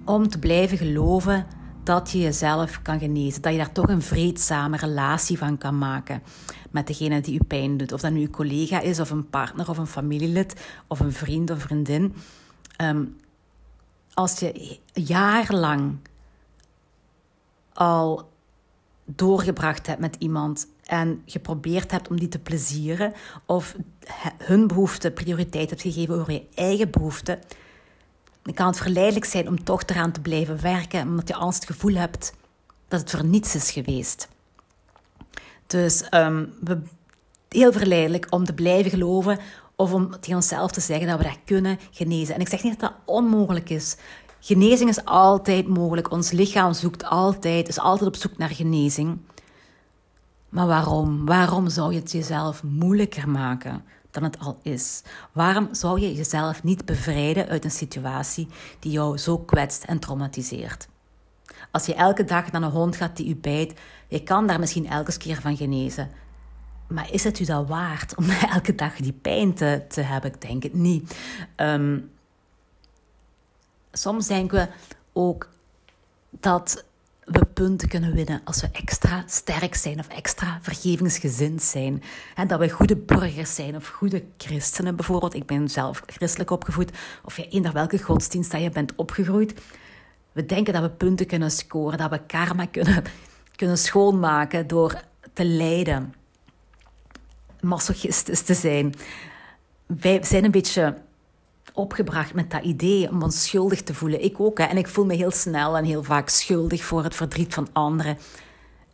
om 0.05 0.29
te 0.29 0.39
blijven 0.39 0.79
geloven 0.79 1.47
dat 1.83 2.11
je 2.11 2.19
jezelf 2.19 2.83
kan 2.83 2.99
genezen. 2.99 3.43
Dat 3.43 3.53
je 3.53 3.59
daar 3.59 3.73
toch 3.73 3.89
een 3.89 4.03
vreedzame 4.03 4.77
relatie 4.77 5.39
van 5.39 5.59
kan 5.59 5.79
maken 5.79 6.23
met 6.71 6.87
degene 6.87 7.21
die 7.21 7.33
je 7.33 7.45
pijn 7.45 7.77
doet. 7.77 7.93
Of 7.93 8.01
dat 8.01 8.13
nu 8.13 8.21
je 8.21 8.31
collega 8.31 8.81
is, 8.81 9.01
of 9.01 9.11
een 9.11 9.29
partner, 9.29 9.69
of 9.69 9.79
een 9.79 9.87
familielid, 9.87 10.55
of 10.87 11.01
een 11.01 11.13
vriend 11.13 11.51
of 11.51 11.61
vriendin. 11.61 12.15
Ehm, 12.77 13.05
als 14.15 14.39
je 14.39 14.79
jarenlang 14.93 15.99
al 17.73 18.31
doorgebracht 19.05 19.87
hebt 19.87 20.01
met 20.01 20.17
iemand 20.19 20.69
en 20.85 21.23
geprobeerd 21.27 21.91
hebt 21.91 22.09
om 22.09 22.19
die 22.19 22.29
te 22.29 22.39
plezieren, 22.39 23.13
of 23.47 23.77
hun 24.39 24.67
behoeften 24.67 25.13
prioriteit 25.13 25.71
hebt 25.71 25.83
gegeven 25.83 26.21
over 26.21 26.33
je 26.33 26.47
eigen 26.55 26.91
behoeften, 26.91 27.39
dan 28.43 28.55
kan 28.55 28.67
het 28.67 28.77
verleidelijk 28.77 29.25
zijn 29.25 29.49
om 29.49 29.65
toch 29.65 29.83
eraan 29.87 30.13
te 30.13 30.21
blijven 30.21 30.61
werken, 30.63 31.09
omdat 31.09 31.29
je 31.29 31.35
anders 31.35 31.57
het 31.57 31.67
gevoel 31.67 31.95
hebt 31.95 32.33
dat 32.89 33.01
het 33.01 33.11
voor 33.11 33.25
niets 33.25 33.55
is 33.55 33.71
geweest. 33.71 34.29
Dus 35.67 36.05
um, 36.11 36.53
we, 36.61 36.83
heel 37.49 37.73
verleidelijk 37.73 38.27
om 38.31 38.45
te 38.45 38.53
blijven 38.53 38.91
geloven 38.91 39.39
of 39.77 39.93
om 39.93 40.11
tegen 40.11 40.35
onszelf 40.35 40.71
te 40.71 40.81
zeggen 40.81 41.07
dat 41.07 41.19
we 41.19 41.25
dat 41.25 41.39
kunnen 41.45 41.79
genezen. 41.91 42.35
En 42.35 42.41
ik 42.41 42.49
zeg 42.49 42.63
niet 42.63 42.81
dat 42.81 42.91
dat 42.91 42.99
onmogelijk 43.05 43.71
is. 43.71 43.97
Genezing 44.41 44.91
is 44.91 45.05
altijd 45.05 45.67
mogelijk. 45.69 46.11
Ons 46.11 46.31
lichaam 46.31 46.73
zoekt 46.73 47.05
altijd, 47.05 47.69
is 47.69 47.79
altijd 47.79 48.09
op 48.09 48.17
zoek 48.17 48.39
naar 48.39 48.49
genezing. 48.49 49.19
Maar 50.49 50.67
waarom? 50.67 51.27
Waarom 51.27 51.69
zou 51.69 51.93
je 51.93 51.99
het 51.99 52.13
jezelf 52.13 52.63
moeilijker 52.63 53.29
maken 53.29 53.85
dan 54.11 54.23
het 54.23 54.39
al 54.39 54.59
is? 54.63 55.03
Waarom 55.33 55.69
zou 55.75 56.01
je 56.01 56.15
jezelf 56.15 56.63
niet 56.63 56.85
bevrijden 56.85 57.49
uit 57.49 57.65
een 57.65 57.71
situatie 57.71 58.49
die 58.79 58.93
jou 58.93 59.19
zo 59.19 59.39
kwetst 59.39 59.85
en 59.85 59.99
traumatiseert? 59.99 60.89
Als 61.71 61.87
je 61.87 61.95
elke 61.95 62.25
dag 62.25 62.53
naar 62.53 62.63
een 62.63 62.71
hond 62.71 62.97
gaat 62.97 63.17
die 63.17 63.29
u 63.29 63.37
bijt, 63.37 63.81
je 64.09 64.23
kan 64.23 64.47
daar 64.47 64.59
misschien 64.59 64.89
elke 64.89 65.17
keer 65.17 65.41
van 65.41 65.57
genezen. 65.57 66.11
Maar 66.89 67.13
is 67.13 67.25
het 67.25 67.41
u 67.41 67.45
dat 67.45 67.69
waard 67.69 68.15
om 68.17 68.31
elke 68.55 68.75
dag 68.75 68.97
die 68.97 69.13
pijn 69.13 69.55
te, 69.55 69.85
te 69.89 70.01
hebben? 70.01 70.33
Ik 70.33 70.41
denk 70.41 70.63
het 70.63 70.75
niet. 70.75 71.17
Um, 71.57 72.11
soms 73.93 74.27
denken 74.27 74.59
we 74.59 74.69
ook 75.13 75.49
dat 76.31 76.85
we 77.31 77.45
punten 77.45 77.89
kunnen 77.89 78.15
winnen 78.15 78.41
als 78.45 78.61
we 78.61 78.69
extra 78.73 79.23
sterk 79.27 79.75
zijn 79.75 79.99
of 79.99 80.09
extra 80.09 80.59
vergevingsgezind 80.63 81.63
zijn. 81.63 82.03
En 82.35 82.49
dat 82.49 82.59
we 82.59 82.71
goede 82.71 82.97
burgers 82.97 83.55
zijn 83.55 83.77
of 83.77 83.89
goede 83.89 84.25
christenen 84.37 84.97
bijvoorbeeld. 84.97 85.35
Ik 85.35 85.47
ben 85.47 85.69
zelf 85.69 86.03
christelijk 86.07 86.51
opgevoed. 86.51 86.91
Of 87.25 87.37
je 87.37 87.49
eender 87.49 87.73
welke 87.73 88.03
godsdienst 88.03 88.51
dat 88.51 88.63
je 88.63 88.71
bent 88.71 88.95
opgegroeid. 88.95 89.61
We 90.33 90.47
denken 90.47 90.73
dat 90.73 90.83
we 90.83 90.91
punten 90.91 91.27
kunnen 91.27 91.51
scoren, 91.51 91.99
dat 91.99 92.11
we 92.11 92.21
karma 92.27 92.67
kunnen, 92.67 93.05
kunnen 93.57 93.79
schoonmaken 93.79 94.67
door 94.67 95.03
te 95.33 95.45
lijden. 95.45 96.15
Masochistisch 97.61 98.43
te 98.43 98.55
zijn. 98.55 98.95
Wij 99.87 100.25
zijn 100.25 100.45
een 100.45 100.51
beetje 100.51 100.97
opgebracht 101.81 102.35
met 102.35 102.51
dat 102.51 102.65
idee 102.65 103.11
om 103.11 103.23
ons 103.23 103.45
schuldig 103.45 103.83
te 103.83 103.95
voelen. 103.95 104.25
Ik 104.25 104.41
ook. 104.41 104.59
Hè. 104.59 104.65
En 104.65 104.77
ik 104.77 104.89
voel 104.89 105.05
me 105.05 105.15
heel 105.15 105.31
snel 105.31 105.77
en 105.77 105.85
heel 105.85 106.03
vaak 106.03 106.29
schuldig 106.29 106.85
voor 106.85 107.05
het 107.05 107.15
verdriet 107.15 107.55
van 107.55 107.69
anderen. 107.73 108.19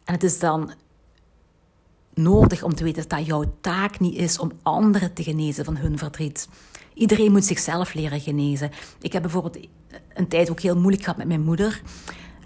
En 0.05 0.15
het 0.15 0.23
is 0.23 0.39
dan 0.39 0.73
nodig 2.15 2.63
om 2.63 2.75
te 2.75 2.85
weten 2.85 3.03
dat 3.09 3.19
dat 3.19 3.27
jouw 3.27 3.45
taak 3.61 4.01
niet 4.01 4.15
is 4.15 4.39
om 4.39 4.53
anderen 4.63 5.13
te 5.13 5.23
genezen 5.23 5.65
van 5.65 5.77
hun 5.77 5.99
verdriet. 5.99 6.49
Iedereen 6.95 7.33
moet 7.33 7.45
zichzelf 7.45 7.95
leren 7.95 8.21
genezen. 8.21 8.71
Ik 9.01 9.13
heb 9.13 9.23
bijvoorbeeld 9.23 9.59
een 10.15 10.29
tijd 10.29 10.51
ook 10.51 10.61
heel 10.61 10.77
moeilijk 10.77 11.03
gehad 11.03 11.19
met 11.19 11.27
mijn 11.27 11.43
moeder. 11.43 11.83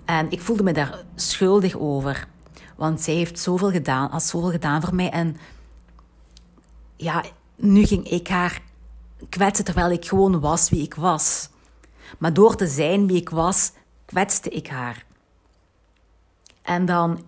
En 0.05 0.31
ik 0.31 0.41
voelde 0.41 0.63
me 0.63 0.73
daar 0.73 1.05
schuldig 1.15 1.79
over. 1.79 2.29
Want 2.77 3.01
zij 3.01 3.15
heeft 3.15 3.39
zoveel 3.39 3.71
gedaan, 3.71 4.11
had 4.11 4.23
zoveel 4.23 4.51
gedaan 4.51 4.83
voor 4.83 4.95
mij. 4.95 5.11
En 5.11 5.37
ja, 6.97 7.25
nu 7.57 7.85
ging 7.85 8.09
ik 8.09 8.29
haar 8.29 8.63
kwetsen 9.29 9.65
terwijl 9.65 9.91
ik 9.91 10.05
gewoon 10.05 10.41
was 10.41 10.71
wie 10.71 10.83
ik 10.83 10.95
was. 10.95 11.49
Maar 12.19 12.33
door 12.33 12.57
te 12.57 12.67
zijn 12.67 13.07
wie 13.07 13.17
ik 13.17 13.31
was, 13.31 13.73
kwetste 14.05 14.49
ik 14.49 14.67
haar. 14.67 15.05
En 16.63 16.85
dan 16.87 17.25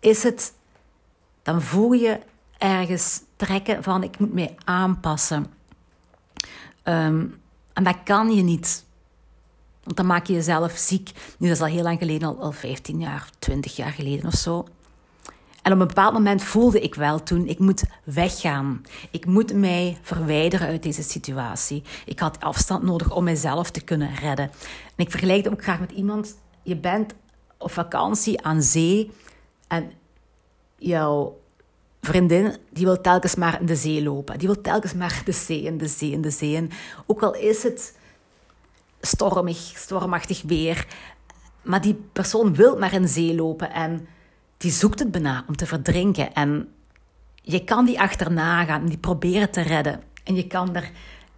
is 0.00 0.22
het, 0.22 0.54
dan 1.42 1.62
voel 1.62 1.92
je 1.92 2.20
ergens 2.58 3.22
trekken 3.36 3.82
van 3.82 4.02
ik 4.02 4.18
moet 4.18 4.32
mij 4.32 4.56
aanpassen. 4.64 5.52
Ehm, 6.82 7.26
en 7.72 7.84
dat 7.84 7.96
kan 8.04 8.30
je 8.34 8.42
niet. 8.42 8.84
Want 9.84 9.96
dan 9.96 10.06
maak 10.06 10.26
je 10.26 10.32
jezelf 10.32 10.72
ziek. 10.72 11.10
Nu, 11.38 11.48
dat 11.48 11.56
is 11.56 11.62
al 11.62 11.68
heel 11.68 11.82
lang 11.82 11.98
geleden, 11.98 12.28
al, 12.28 12.40
al 12.40 12.52
15 12.52 12.98
jaar, 12.98 13.30
20 13.38 13.76
jaar 13.76 13.92
geleden 13.92 14.26
of 14.26 14.34
zo. 14.34 14.66
En 15.62 15.72
op 15.72 15.80
een 15.80 15.86
bepaald 15.86 16.12
moment 16.12 16.42
voelde 16.42 16.80
ik 16.80 16.94
wel 16.94 17.22
toen, 17.22 17.46
ik 17.46 17.58
moet 17.58 17.84
weggaan. 18.04 18.82
Ik 19.10 19.26
moet 19.26 19.54
mij 19.54 19.98
verwijderen 20.02 20.66
uit 20.66 20.82
deze 20.82 21.02
situatie. 21.02 21.82
Ik 22.04 22.18
had 22.18 22.40
afstand 22.40 22.82
nodig 22.82 23.14
om 23.14 23.24
mezelf 23.24 23.70
te 23.70 23.80
kunnen 23.80 24.14
redden. 24.14 24.50
En 24.96 25.04
ik 25.04 25.10
vergelijk 25.10 25.44
het 25.44 25.52
ook 25.52 25.62
graag 25.62 25.80
met 25.80 25.90
iemand. 25.90 26.36
Je 26.62 26.76
bent 26.76 27.14
op 27.58 27.70
vakantie 27.70 28.42
aan 28.42 28.62
zee 28.62 29.10
en 29.68 29.92
jouw 30.76 31.38
vriendin 32.00 32.56
die 32.70 32.84
wil 32.84 33.00
telkens 33.00 33.34
maar 33.34 33.60
in 33.60 33.66
de 33.66 33.76
zee 33.76 34.02
lopen. 34.02 34.38
Die 34.38 34.48
wil 34.48 34.60
telkens 34.60 34.94
maar 34.94 35.22
de 35.24 35.32
zee 35.32 35.62
in 35.62 35.78
de 35.78 35.88
zee 35.88 36.10
in 36.10 36.22
de 36.22 36.30
zee. 36.30 36.56
En 36.56 36.70
ook 37.06 37.22
al 37.22 37.34
is 37.34 37.62
het 37.62 37.96
stormig, 39.00 39.58
stormachtig 39.58 40.42
weer, 40.42 40.86
maar 41.62 41.80
die 41.80 41.94
persoon 42.12 42.54
wil 42.54 42.78
maar 42.78 42.92
in 42.92 43.08
zee 43.08 43.34
lopen 43.34 43.72
en 43.72 44.08
die 44.60 44.70
zoekt 44.70 44.98
het 44.98 45.10
bijna 45.10 45.44
om 45.48 45.56
te 45.56 45.66
verdrinken. 45.66 46.34
En 46.34 46.68
je 47.34 47.64
kan 47.64 47.84
die 47.84 48.00
achterna 48.00 48.64
gaan 48.64 48.80
en 48.80 48.88
die 48.88 48.98
proberen 48.98 49.50
te 49.50 49.60
redden. 49.60 50.02
En 50.24 50.34
je 50.34 50.46
kan 50.46 50.76
er 50.76 50.90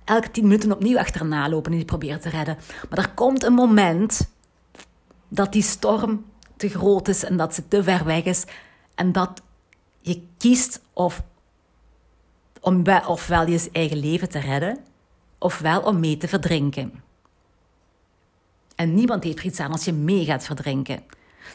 elke 0.05 0.31
tien 0.31 0.43
minuten 0.43 0.73
opnieuw 0.73 0.99
achterna 0.99 1.49
lopen 1.49 1.71
en 1.71 1.77
die 1.77 1.87
proberen 1.87 2.21
te 2.21 2.29
redden. 2.29 2.59
Maar 2.89 2.99
er 2.99 3.11
komt 3.11 3.43
een 3.43 3.53
moment 3.53 4.29
dat 5.29 5.53
die 5.53 5.63
storm 5.63 6.25
te 6.57 6.69
groot 6.69 7.09
is 7.09 7.25
en 7.25 7.37
dat 7.37 7.55
ze 7.55 7.69
te 7.69 7.83
ver 7.83 8.05
weg 8.05 8.25
is. 8.25 8.45
En 8.95 9.13
dat 9.13 9.43
je 10.01 10.23
kiest 10.39 10.81
of, 10.93 11.23
om 12.61 12.85
ofwel 13.07 13.47
je 13.47 13.69
eigen 13.73 13.99
leven 13.99 14.29
te 14.29 14.39
redden, 14.39 14.79
ofwel 15.39 15.81
om 15.81 16.01
mee 16.01 16.17
te 16.17 16.29
verdrinken. 16.29 17.03
En 18.75 18.95
niemand 18.95 19.25
heeft 19.25 19.39
er 19.39 19.45
iets 19.45 19.61
aan 19.61 19.73
als 19.73 19.85
je 19.85 19.93
mee 19.93 20.25
gaat 20.25 20.45
verdrinken. 20.45 21.03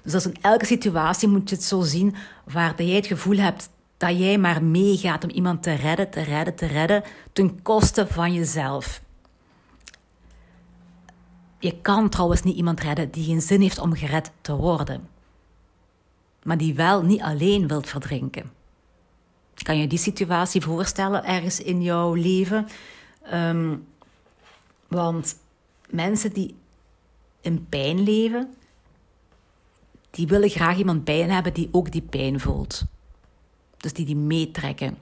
Dus 0.03 0.13
als 0.13 0.25
in 0.25 0.37
elke 0.41 0.65
situatie 0.65 1.27
moet 1.27 1.49
je 1.49 1.55
het 1.55 1.63
zo 1.63 1.81
zien 1.81 2.15
waar 2.43 2.83
jij 2.83 2.95
het 2.95 3.07
gevoel 3.07 3.37
hebt 3.37 3.69
dat 3.97 4.17
jij 4.17 4.37
maar 4.37 4.63
meegaat 4.63 5.23
om 5.23 5.29
iemand 5.29 5.63
te 5.63 5.73
redden, 5.73 6.09
te 6.09 6.21
redden, 6.21 6.55
te 6.55 6.65
redden, 6.65 7.03
ten 7.33 7.61
koste 7.61 8.07
van 8.07 8.33
jezelf. 8.33 9.01
Je 11.59 11.81
kan 11.81 12.09
trouwens 12.09 12.41
niet 12.41 12.55
iemand 12.55 12.79
redden 12.79 13.11
die 13.11 13.25
geen 13.25 13.41
zin 13.41 13.61
heeft 13.61 13.79
om 13.79 13.95
gered 13.95 14.31
te 14.41 14.55
worden, 14.55 15.07
maar 16.43 16.57
die 16.57 16.73
wel 16.73 17.03
niet 17.03 17.21
alleen 17.21 17.67
wilt 17.67 17.89
verdrinken. 17.89 18.51
Kan 19.53 19.77
je 19.77 19.87
die 19.87 19.97
situatie 19.97 20.61
voorstellen 20.61 21.25
ergens 21.25 21.59
in 21.59 21.81
jouw 21.81 22.13
leven? 22.13 22.67
Um, 23.33 23.87
want 24.87 25.37
mensen 25.89 26.33
die 26.33 26.55
in 27.41 27.65
pijn 27.69 27.99
leven, 28.03 28.53
die 30.09 30.27
willen 30.27 30.49
graag 30.49 30.77
iemand 30.77 31.03
bij 31.03 31.19
hen 31.19 31.29
hebben 31.29 31.53
die 31.53 31.69
ook 31.71 31.91
die 31.91 32.01
pijn 32.01 32.39
voelt. 32.39 32.83
Dus 33.77 33.93
die 33.93 34.05
die 34.05 34.15
meetrekken. 34.15 34.97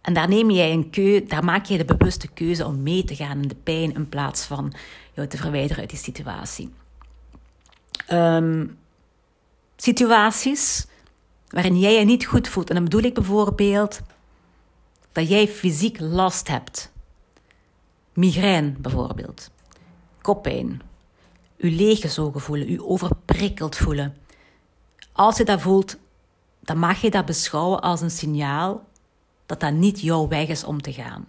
En 0.00 0.14
daar 0.14 0.28
neem 0.28 0.50
jij 0.50 0.72
een 0.72 0.90
keu, 0.90 1.26
daar 1.26 1.44
maak 1.44 1.64
je 1.64 1.78
de 1.78 1.84
bewuste 1.96 2.28
keuze 2.28 2.66
om 2.66 2.82
mee 2.82 3.04
te 3.04 3.16
gaan 3.16 3.42
in 3.42 3.48
de 3.48 3.54
pijn 3.54 3.94
in 3.94 4.08
plaats 4.08 4.44
van 4.44 4.72
jou 5.14 5.28
te 5.28 5.36
verwijderen 5.36 5.80
uit 5.80 5.90
die 5.90 5.98
situatie. 5.98 6.72
Ehm, 8.06 8.66
situaties 9.76 10.86
waarin 11.48 11.78
jij 11.78 11.98
je 11.98 12.04
niet 12.04 12.26
goed 12.26 12.48
voelt. 12.48 12.68
En 12.68 12.74
dan 12.74 12.84
bedoel 12.84 13.02
ik 13.02 13.14
bijvoorbeeld 13.14 14.00
dat 15.12 15.28
jij 15.28 15.48
fysiek 15.48 16.00
last 16.00 16.48
hebt. 16.48 16.92
Migraine 18.12 18.70
bijvoorbeeld. 18.78 19.50
Koppijn 20.20 20.82
u 21.62 21.70
leeggezogen 21.70 22.40
voelen, 22.40 22.70
u 22.70 22.82
overprikkeld 22.82 23.76
voelen. 23.76 24.16
Als 25.12 25.36
je 25.36 25.44
dat 25.44 25.60
voelt, 25.60 25.96
dan 26.60 26.78
mag 26.78 27.00
je 27.00 27.10
dat 27.10 27.24
beschouwen 27.24 27.80
als 27.80 28.00
een 28.00 28.10
signaal 28.10 28.84
dat 29.46 29.60
dat 29.60 29.72
niet 29.72 30.00
jouw 30.00 30.28
weg 30.28 30.48
is 30.48 30.64
om 30.64 30.80
te 30.80 30.92
gaan. 30.92 31.26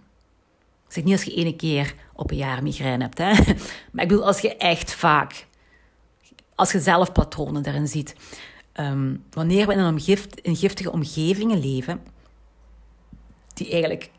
Ik 0.86 0.92
zeg 0.92 1.04
niet 1.04 1.12
als 1.12 1.22
je 1.22 1.34
ene 1.34 1.56
keer 1.56 1.94
op 2.12 2.30
een 2.30 2.36
jaar 2.36 2.62
migraine 2.62 3.02
hebt, 3.02 3.18
hè? 3.18 3.32
maar 3.92 4.02
ik 4.02 4.08
bedoel 4.08 4.26
als 4.26 4.40
je 4.40 4.56
echt 4.56 4.94
vaak, 4.94 5.46
als 6.54 6.72
je 6.72 6.80
zelf 6.80 7.12
patronen 7.12 7.62
daarin 7.62 7.88
ziet. 7.88 8.16
ehm, 8.72 9.16
wanneer 9.30 9.66
we 9.66 9.72
in 9.72 9.78
een, 9.78 10.00
in 10.42 10.56
giftige 10.56 10.92
omgevingen 10.92 11.60
leven, 11.60 12.02
die 13.54 13.70
eigenlijk 13.70 14.10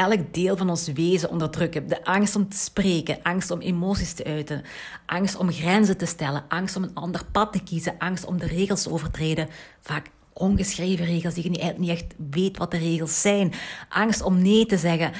elk 0.00 0.34
deel 0.34 0.56
van 0.56 0.70
ons 0.70 0.86
wezen 0.86 1.30
onderdrukken. 1.30 1.88
De 1.88 2.04
angst 2.04 2.36
om 2.36 2.48
te 2.48 2.56
spreken, 2.56 3.22
angst 3.22 3.50
om 3.50 3.60
emoties 3.60 4.12
te 4.12 4.24
uiten, 4.24 4.62
angst 5.06 5.36
om 5.36 5.52
grenzen 5.52 5.96
te 5.96 6.06
stellen, 6.06 6.44
angst 6.48 6.76
om 6.76 6.82
een 6.82 6.94
ander 6.94 7.24
pad 7.32 7.52
te 7.52 7.62
kiezen, 7.62 7.98
angst 7.98 8.24
om 8.24 8.38
de 8.38 8.46
regels 8.46 8.82
te 8.82 8.90
overtreden. 8.90 9.48
Vaak 9.80 10.06
ongeschreven 10.32 11.04
regels 11.04 11.34
die 11.34 11.42
je 11.42 11.50
niet 11.50 11.88
echt 11.88 12.14
weet 12.30 12.56
wat 12.56 12.70
de 12.70 12.78
regels 12.78 13.20
zijn. 13.20 13.52
Angst 13.88 14.22
om 14.22 14.42
nee 14.42 14.66
te 14.66 14.78
zeggen. 14.78 15.12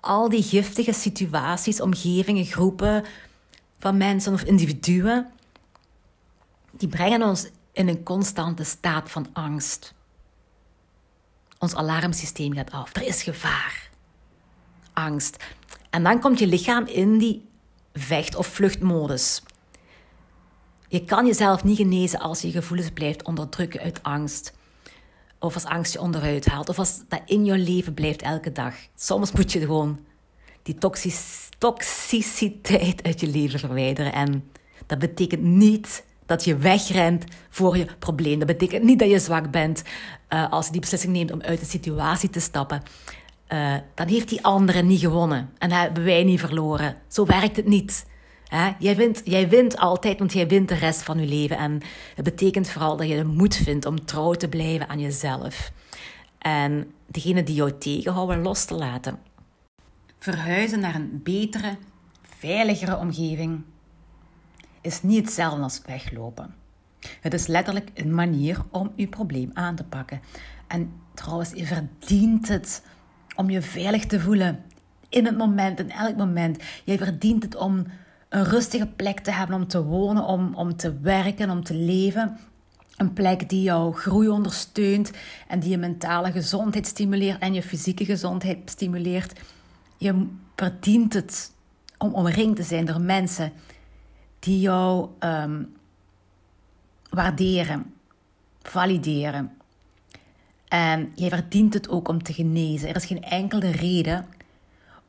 Al 0.00 0.28
die 0.28 0.42
giftige 0.42 0.92
situaties, 0.92 1.80
omgevingen, 1.80 2.44
groepen 2.44 3.04
van 3.78 3.96
mensen 3.96 4.32
of 4.32 4.42
individuen, 4.42 5.30
die 6.70 6.88
brengen 6.88 7.22
ons 7.22 7.48
in 7.72 7.88
een 7.88 8.02
constante 8.02 8.64
staat 8.64 9.10
van 9.10 9.26
angst. 9.32 9.94
Ons 11.58 11.74
alarmsysteem 11.74 12.54
gaat 12.54 12.70
af. 12.70 12.96
Er 12.96 13.06
is 13.06 13.22
gevaar. 13.22 13.81
Angst. 14.92 15.36
En 15.90 16.02
dan 16.02 16.20
komt 16.20 16.38
je 16.38 16.46
lichaam 16.46 16.86
in 16.86 17.18
die 17.18 17.44
vecht- 17.92 18.36
of 18.36 18.46
vluchtmodus. 18.46 19.42
Je 20.88 21.04
kan 21.04 21.26
jezelf 21.26 21.64
niet 21.64 21.76
genezen 21.76 22.20
als 22.20 22.40
je 22.40 22.50
gevoelens 22.50 22.90
blijft 22.90 23.24
onderdrukken 23.24 23.80
uit 23.80 24.02
angst. 24.02 24.52
Of 25.38 25.54
als 25.54 25.64
angst 25.64 25.92
je 25.92 26.00
onderuit 26.00 26.46
haalt. 26.46 26.68
Of 26.68 26.78
als 26.78 27.00
dat 27.08 27.20
in 27.26 27.44
je 27.44 27.58
leven 27.58 27.94
blijft 27.94 28.22
elke 28.22 28.52
dag. 28.52 28.74
Soms 28.96 29.32
moet 29.32 29.52
je 29.52 29.60
gewoon 29.60 29.98
die 30.62 30.78
toxiciteit 31.58 33.02
uit 33.02 33.20
je 33.20 33.26
leven 33.26 33.58
verwijderen. 33.58 34.12
En 34.12 34.50
dat 34.86 34.98
betekent 34.98 35.42
niet 35.42 36.04
dat 36.26 36.44
je 36.44 36.56
wegrent 36.56 37.24
voor 37.50 37.76
je 37.76 37.86
probleem. 37.98 38.38
Dat 38.38 38.48
betekent 38.48 38.82
niet 38.82 38.98
dat 38.98 39.10
je 39.10 39.18
zwak 39.18 39.50
bent 39.50 39.82
uh, 40.30 40.52
als 40.52 40.66
je 40.66 40.72
die 40.72 40.80
beslissing 40.80 41.12
neemt 41.12 41.32
om 41.32 41.42
uit 41.42 41.60
de 41.60 41.66
situatie 41.66 42.30
te 42.30 42.40
stappen. 42.40 42.82
Uh, 43.52 43.74
dan 43.94 44.08
heeft 44.08 44.28
die 44.28 44.44
andere 44.44 44.82
niet 44.82 45.00
gewonnen 45.00 45.50
en 45.58 45.72
hebben 45.72 46.04
wij 46.04 46.24
niet 46.24 46.40
verloren. 46.40 46.96
Zo 47.08 47.26
werkt 47.26 47.56
het 47.56 47.66
niet. 47.66 48.06
Jij, 48.78 48.96
wint, 48.96 49.20
jij 49.24 49.48
wint 49.48 49.76
altijd, 49.76 50.18
want 50.18 50.32
jij 50.32 50.48
wint 50.48 50.68
de 50.68 50.74
rest 50.74 51.02
van 51.02 51.18
je 51.18 51.26
leven. 51.26 51.56
En 51.56 51.80
het 52.14 52.24
betekent 52.24 52.70
vooral 52.70 52.96
dat 52.96 53.08
je 53.08 53.16
de 53.16 53.24
moed 53.24 53.56
vindt 53.56 53.86
om 53.86 54.04
trouw 54.04 54.32
te 54.32 54.48
blijven 54.48 54.88
aan 54.88 55.00
jezelf. 55.00 55.72
En 56.38 56.92
degene 57.06 57.42
die 57.42 57.54
jou 57.54 57.78
tegenhouden, 57.78 58.42
los 58.42 58.64
te 58.64 58.74
laten. 58.74 59.18
Verhuizen 60.18 60.80
naar 60.80 60.94
een 60.94 61.20
betere, 61.22 61.76
veiligere 62.22 62.96
omgeving 62.96 63.62
is 64.80 65.02
niet 65.02 65.24
hetzelfde 65.24 65.62
als 65.62 65.80
weglopen. 65.86 66.54
Het 67.20 67.34
is 67.34 67.46
letterlijk 67.46 67.90
een 67.94 68.14
manier 68.14 68.62
om 68.70 68.92
je 68.96 69.06
probleem 69.06 69.50
aan 69.54 69.74
te 69.74 69.84
pakken. 69.84 70.20
En 70.66 70.92
trouwens, 71.14 71.50
je 71.50 71.66
verdient 71.66 72.48
het 72.48 72.82
om 73.36 73.50
je 73.50 73.62
veilig 73.62 74.06
te 74.06 74.20
voelen. 74.20 74.64
In 75.08 75.26
het 75.26 75.36
moment, 75.36 75.78
in 75.78 75.90
elk 75.90 76.16
moment. 76.16 76.62
Jij 76.84 76.98
verdient 76.98 77.42
het 77.42 77.56
om 77.56 77.86
een 78.28 78.44
rustige 78.44 78.86
plek 78.86 79.20
te 79.20 79.30
hebben 79.30 79.56
om 79.56 79.66
te 79.66 79.84
wonen, 79.84 80.24
om, 80.24 80.54
om 80.54 80.76
te 80.76 81.00
werken, 81.00 81.50
om 81.50 81.64
te 81.64 81.74
leven. 81.74 82.38
Een 82.96 83.12
plek 83.12 83.48
die 83.48 83.62
jouw 83.62 83.92
groei 83.92 84.28
ondersteunt 84.28 85.10
en 85.48 85.60
die 85.60 85.70
je 85.70 85.78
mentale 85.78 86.32
gezondheid 86.32 86.86
stimuleert 86.86 87.38
en 87.38 87.54
je 87.54 87.62
fysieke 87.62 88.04
gezondheid 88.04 88.58
stimuleert. 88.64 89.40
Je 89.96 90.26
verdient 90.56 91.12
het 91.12 91.52
om 91.98 92.14
omringd 92.14 92.56
te 92.56 92.62
zijn 92.62 92.84
door 92.84 93.00
mensen 93.00 93.52
die 94.38 94.60
jou 94.60 95.08
um, 95.20 95.72
waarderen, 97.10 97.94
valideren. 98.62 99.56
En 100.72 101.12
jij 101.14 101.28
verdient 101.28 101.74
het 101.74 101.88
ook 101.88 102.08
om 102.08 102.22
te 102.22 102.32
genezen. 102.32 102.88
Er 102.88 102.96
is 102.96 103.04
geen 103.04 103.22
enkele 103.22 103.70
reden 103.70 104.26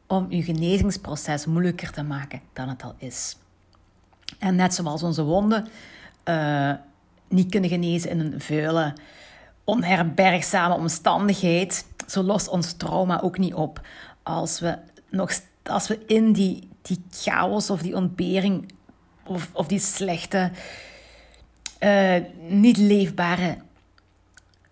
om 0.07 0.31
je 0.31 0.43
genezingsproces 0.43 1.45
moeilijker 1.45 1.91
te 1.91 2.03
maken 2.03 2.41
dan 2.53 2.69
het 2.69 2.83
al 2.83 2.95
is. 2.97 3.37
En 4.39 4.55
net 4.55 4.73
zoals 4.73 5.03
onze 5.03 5.23
wonden 5.23 5.67
uh, 6.25 6.71
niet 7.27 7.51
kunnen 7.51 7.69
genezen 7.69 8.09
in 8.09 8.19
een 8.19 8.41
vuile, 8.41 8.93
onherbergzame 9.63 10.73
omstandigheid, 10.73 11.85
zo 12.07 12.23
lost 12.23 12.47
ons 12.47 12.73
trauma 12.73 13.21
ook 13.21 13.37
niet 13.37 13.53
op 13.53 13.81
als 14.23 14.59
we, 14.59 14.77
nog, 15.09 15.31
als 15.63 15.87
we 15.87 15.99
in 16.05 16.33
die, 16.33 16.69
die 16.81 17.03
chaos 17.11 17.69
of 17.69 17.81
die 17.81 17.95
ontbering 17.95 18.71
of, 19.25 19.49
of 19.53 19.67
die 19.67 19.79
slechte, 19.79 20.51
uh, 21.79 22.15
niet 22.49 22.77
leefbare 22.77 23.57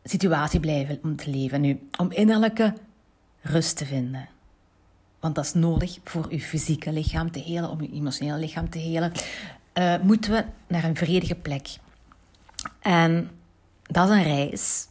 situatie 0.03 0.59
blijven 0.59 0.99
om 1.03 1.15
te 1.15 1.29
leven. 1.29 1.61
Nu, 1.61 1.87
om 1.97 2.11
innerlijke 2.11 2.73
rust 3.41 3.77
te 3.77 3.85
vinden. 3.85 4.29
Want 5.19 5.35
dat 5.35 5.45
is 5.45 5.53
nodig 5.53 5.97
voor 6.03 6.27
uw 6.29 6.39
fysieke 6.39 6.91
lichaam 6.91 7.31
te 7.31 7.39
helen, 7.39 7.69
om 7.69 7.79
uw 7.79 7.91
emotionele 7.93 8.37
lichaam 8.37 8.69
te 8.69 8.79
helen. 8.79 9.11
Uh, 9.73 9.95
moeten 10.01 10.31
we 10.31 10.45
naar 10.67 10.83
een 10.83 10.95
vredige 10.95 11.35
plek. 11.35 11.67
En 12.79 13.29
dat 13.83 14.09
is 14.09 14.15
een 14.15 14.23
reis. 14.23 14.87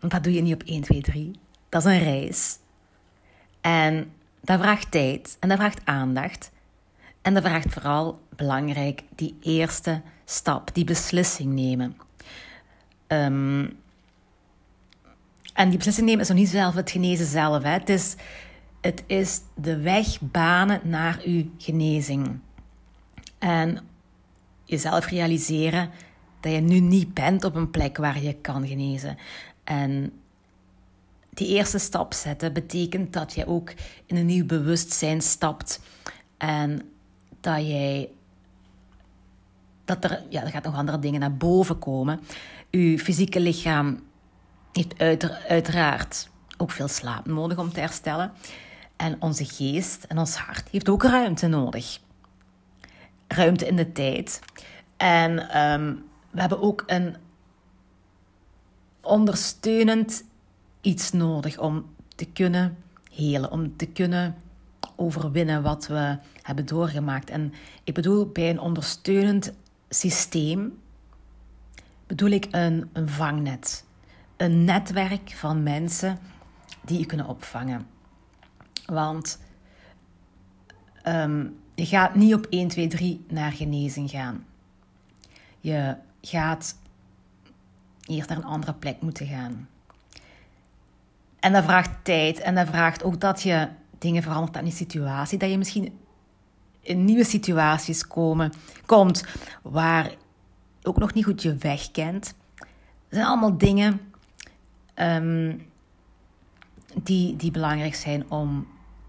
Want 0.00 0.12
dat 0.12 0.24
doe 0.24 0.32
je 0.32 0.42
niet 0.42 0.54
op 0.54 0.62
1, 0.62 0.82
2, 0.82 1.00
3. 1.00 1.38
Dat 1.68 1.86
is 1.86 1.92
een 1.92 2.02
reis. 2.02 2.58
En 3.60 4.12
dat 4.40 4.60
vraagt 4.60 4.90
tijd 4.90 5.36
en 5.40 5.48
dat 5.48 5.58
vraagt 5.58 5.80
aandacht. 5.84 6.50
En 7.22 7.34
dat 7.34 7.42
vraagt 7.42 7.72
vooral 7.72 8.20
belangrijk 8.36 9.02
die 9.14 9.36
eerste 9.40 10.02
stap, 10.24 10.74
die 10.74 10.84
beslissing 10.84 11.52
nemen. 11.52 11.96
Um, 13.12 13.78
en 15.54 15.68
die 15.68 15.76
beslissing 15.76 16.06
nemen 16.06 16.22
is 16.22 16.28
nog 16.28 16.38
niet 16.38 16.48
zelf 16.48 16.74
het 16.74 16.90
genezen 16.90 17.26
zelf. 17.26 17.62
Hè. 17.62 17.70
Het, 17.70 17.88
is, 17.88 18.16
het 18.80 19.04
is 19.06 19.40
de 19.54 19.78
weg 19.78 20.20
banen 20.20 20.80
naar 20.84 21.20
uw 21.24 21.44
genezing. 21.58 22.38
En 23.38 23.78
jezelf 24.64 25.06
realiseren 25.06 25.90
dat 26.40 26.52
je 26.52 26.60
nu 26.60 26.80
niet 26.80 27.14
bent 27.14 27.44
op 27.44 27.54
een 27.54 27.70
plek 27.70 27.96
waar 27.96 28.22
je 28.22 28.34
kan 28.34 28.66
genezen. 28.66 29.16
En 29.64 30.12
die 31.30 31.48
eerste 31.48 31.78
stap 31.78 32.14
zetten 32.14 32.52
betekent 32.52 33.12
dat 33.12 33.34
je 33.34 33.46
ook 33.46 33.72
in 34.06 34.16
een 34.16 34.26
nieuw 34.26 34.46
bewustzijn 34.46 35.20
stapt. 35.20 35.80
En 36.36 36.82
dat 37.40 37.66
jij. 37.66 38.10
Dat 39.84 40.04
er, 40.04 40.22
ja, 40.28 40.42
er 40.42 40.50
gaat 40.50 40.64
nog 40.64 40.74
andere 40.74 40.98
dingen 40.98 41.20
naar 41.20 41.36
boven 41.36 41.78
komen. 41.78 42.20
Uw 42.70 42.98
fysieke 42.98 43.40
lichaam 43.40 44.02
heeft 44.72 44.98
uiteraard 45.48 46.28
ook 46.56 46.70
veel 46.70 46.88
slaap 46.88 47.26
nodig 47.26 47.58
om 47.58 47.72
te 47.72 47.80
herstellen. 47.80 48.32
En 48.96 49.16
onze 49.20 49.44
geest 49.44 50.04
en 50.04 50.18
ons 50.18 50.36
hart 50.36 50.68
heeft 50.68 50.88
ook 50.88 51.02
ruimte 51.02 51.46
nodig. 51.46 51.98
Ruimte 53.28 53.66
in 53.66 53.76
de 53.76 53.92
tijd. 53.92 54.40
En 54.96 55.60
um, 55.62 56.04
we 56.30 56.40
hebben 56.40 56.60
ook 56.60 56.82
een 56.86 57.16
ondersteunend 59.00 60.24
iets 60.80 61.12
nodig 61.12 61.58
om 61.58 61.86
te 62.14 62.24
kunnen 62.24 62.76
helen, 63.12 63.50
om 63.50 63.76
te 63.76 63.86
kunnen 63.86 64.36
overwinnen 64.96 65.62
wat 65.62 65.86
we 65.86 66.16
hebben 66.42 66.66
doorgemaakt. 66.66 67.30
En 67.30 67.52
ik 67.84 67.94
bedoel 67.94 68.26
bij 68.26 68.50
een 68.50 68.60
ondersteunend 68.60 69.52
systeem, 69.88 70.78
bedoel 72.10 72.30
ik 72.30 72.46
een, 72.50 72.90
een 72.92 73.08
vangnet. 73.08 73.84
Een 74.36 74.64
netwerk 74.64 75.30
van 75.30 75.62
mensen 75.62 76.18
die 76.84 76.98
je 76.98 77.06
kunnen 77.06 77.26
opvangen. 77.26 77.86
Want 78.86 79.38
um, 81.06 81.58
je 81.74 81.86
gaat 81.86 82.14
niet 82.14 82.34
op 82.34 82.46
1, 82.46 82.68
2, 82.68 82.86
3 82.86 83.24
naar 83.28 83.52
genezing 83.52 84.10
gaan. 84.10 84.44
Je 85.60 85.96
gaat 86.22 86.76
eerst 88.06 88.28
naar 88.28 88.38
een 88.38 88.44
andere 88.44 88.72
plek 88.72 89.00
moeten 89.00 89.26
gaan. 89.26 89.68
En 91.40 91.52
dat 91.52 91.64
vraagt 91.64 92.04
tijd 92.04 92.38
en 92.38 92.54
dat 92.54 92.68
vraagt 92.68 93.02
ook 93.02 93.20
dat 93.20 93.42
je 93.42 93.68
dingen 93.98 94.22
verandert 94.22 94.56
aan 94.56 94.64
die 94.64 94.72
situatie. 94.72 95.38
Dat 95.38 95.50
je 95.50 95.58
misschien 95.58 95.98
in 96.80 97.04
nieuwe 97.04 97.24
situaties 97.24 98.06
komen, 98.06 98.52
komt 98.86 99.24
waar 99.62 100.10
ook 100.82 100.98
nog 100.98 101.14
niet 101.14 101.24
goed 101.24 101.42
je 101.42 101.56
weg 101.56 101.90
kent. 101.90 102.34
Dat 102.56 103.18
zijn 103.18 103.26
allemaal 103.26 103.58
dingen 103.58 104.00
um, 104.94 105.68
die, 107.02 107.36
die 107.36 107.50
belangrijk 107.50 107.94
zijn 107.94 108.30
om, 108.30 108.66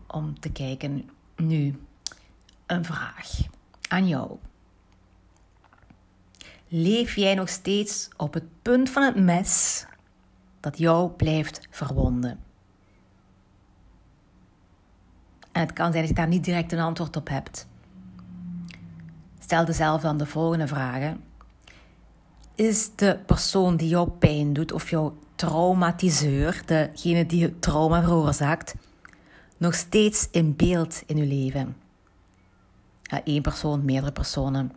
om 0.07 0.39
te 0.39 0.51
kijken. 0.51 1.09
Nu, 1.35 1.79
een 2.65 2.85
vraag 2.85 3.29
aan 3.89 4.07
jou. 4.07 4.37
Leef 6.67 7.15
jij 7.15 7.35
nog 7.35 7.49
steeds 7.49 8.09
op 8.17 8.33
het 8.33 8.61
punt 8.61 8.89
van 8.89 9.03
het 9.03 9.15
mes 9.15 9.85
dat 10.59 10.77
jou 10.77 11.11
blijft 11.11 11.67
verwonden? 11.69 12.39
En 15.51 15.61
het 15.61 15.73
kan 15.73 15.91
zijn 15.91 15.99
dat 15.99 16.09
je 16.09 16.21
daar 16.21 16.27
niet 16.27 16.43
direct 16.43 16.71
een 16.71 16.79
antwoord 16.79 17.15
op 17.15 17.27
hebt. 17.29 17.67
Stel 19.39 19.65
jezelf 19.65 20.01
dan 20.01 20.17
de 20.17 20.25
volgende 20.25 20.67
vragen. 20.67 21.23
Is 22.55 22.95
de 22.95 23.19
persoon 23.25 23.75
die 23.75 23.87
jou 23.87 24.09
pijn 24.09 24.53
doet 24.53 24.71
of 24.71 24.89
jouw 24.89 25.17
traumatiseur, 25.35 26.61
degene 26.65 27.25
die 27.25 27.43
het 27.43 27.61
trauma 27.61 28.03
veroorzaakt, 28.03 28.75
nog 29.57 29.73
steeds 29.73 30.27
in 30.31 30.55
beeld 30.55 31.03
in 31.05 31.17
je 31.17 31.25
leven? 31.25 31.75
Ja, 33.01 33.23
één 33.23 33.41
persoon, 33.41 33.85
meerdere 33.85 34.11
personen. 34.11 34.71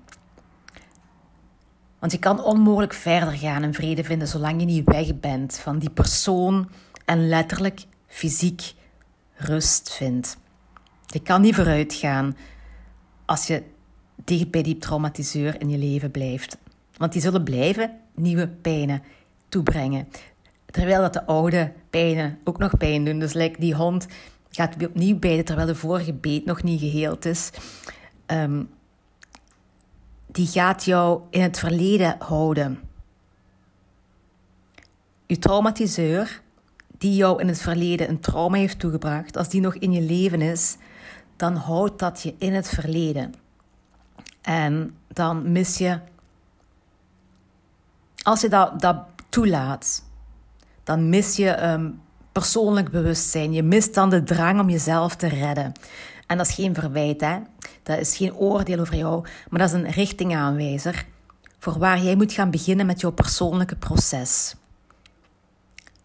Want 1.99 2.13
je 2.13 2.19
kan 2.19 2.43
onmogelijk 2.43 2.93
verder 2.93 3.33
gaan 3.33 3.63
en 3.63 3.75
vrede 3.75 4.05
vinden 4.05 4.29
zolang 4.29 4.61
je 4.61 4.67
niet 4.67 4.89
weg 4.89 5.21
bent 5.21 5.59
van 5.59 5.79
die 5.79 5.91
persoon 5.91 6.69
en 7.05 7.29
letterlijk 7.29 7.87
fysiek 8.07 8.75
rust 9.35 9.93
vindt. 9.93 10.37
Je 11.07 11.21
kan 11.21 11.41
niet 11.41 11.55
vooruit 11.55 11.95
gaan 11.95 12.37
als 13.25 13.47
je 13.47 13.63
dicht 14.25 14.51
bij 14.51 14.63
die 14.63 14.79
traumatiseur 14.79 15.61
in 15.61 15.69
je 15.69 15.79
leven 15.79 16.11
blijft. 16.11 16.59
Want 16.97 17.13
die 17.13 17.23
zullen 17.23 17.45
blijven 17.45 17.91
nieuwe 18.15 18.49
pijnen 18.49 19.03
toebrengen. 19.49 20.09
Terwijl 20.67 21.01
dat 21.01 21.13
de 21.13 21.27
oude 21.27 21.73
pijnen 21.91 22.39
ook 22.45 22.59
nog 22.59 22.77
pijn 22.77 23.05
doen. 23.05 23.19
Dus 23.19 23.33
lijkt 23.33 23.61
die 23.61 23.75
hond 23.75 24.07
gaat 24.55 24.85
opnieuw 24.85 25.19
bijten 25.19 25.45
terwijl 25.45 25.67
de 25.67 25.75
vorige 25.75 26.13
beet 26.13 26.45
nog 26.45 26.63
niet 26.63 26.81
geheeld 26.81 27.25
is. 27.25 27.51
Ehm, 28.27 28.63
die 30.27 30.47
gaat 30.47 30.85
jou 30.85 31.23
in 31.31 31.41
het 31.41 31.59
verleden 31.59 32.17
houden. 32.19 32.81
Je 35.27 35.39
traumatiseur, 35.39 36.43
die 36.99 37.15
jou 37.15 37.41
in 37.41 37.49
het 37.49 37.61
verleden 37.61 38.09
een 38.09 38.21
trauma 38.21 38.57
heeft 38.57 38.79
toegebracht, 38.79 39.37
als 39.37 39.49
die 39.49 39.61
nog 39.61 39.75
in 39.75 39.93
je 39.93 40.01
leven 40.01 40.41
is, 40.41 40.77
dan 41.37 41.55
houdt 41.55 41.99
dat 41.99 42.23
je 42.23 42.35
in 42.39 42.55
het 42.55 42.69
verleden. 42.69 43.35
En 44.43 44.97
dan 45.09 45.53
mis 45.53 45.79
je, 45.79 45.99
als 48.25 48.41
je 48.41 48.49
dat, 48.49 48.97
toelaat, 49.29 50.05
dan 50.85 51.09
mis 51.09 51.37
je 51.37 51.63
um, 51.63 52.01
persoonlijk 52.33 52.91
bewustzijn. 52.91 53.53
Je 53.53 53.63
mist 53.63 53.95
dan 53.95 54.11
de 54.11 54.23
drang 54.23 54.61
om 54.61 54.71
jezelf 54.71 55.17
te 55.17 55.29
redden. 55.29 55.73
En 56.27 56.37
dat 56.37 56.47
is 56.47 56.55
geen 56.55 56.75
verwijt, 56.75 57.21
hè? 57.21 57.39
dat 57.83 57.99
is 57.99 58.17
geen 58.17 58.35
oordeel 58.35 58.81
over 58.81 58.97
jou, 58.97 59.27
maar 59.49 59.61
dat 59.61 59.69
is 59.69 59.75
een 59.75 59.91
richtingaanwijzer 59.91 61.07
voor 61.59 61.79
waar 61.79 62.03
jij 62.03 62.15
moet 62.15 62.33
gaan 62.33 62.51
beginnen 62.51 62.87
met 62.87 63.01
jouw 63.01 63.11
persoonlijke 63.11 63.77
proces. 63.77 64.55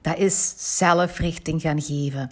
Dat 0.01 0.17
is 0.17 0.53
zelf 0.77 1.17
richting 1.17 1.62
gaan 1.62 1.82
geven, 1.82 2.32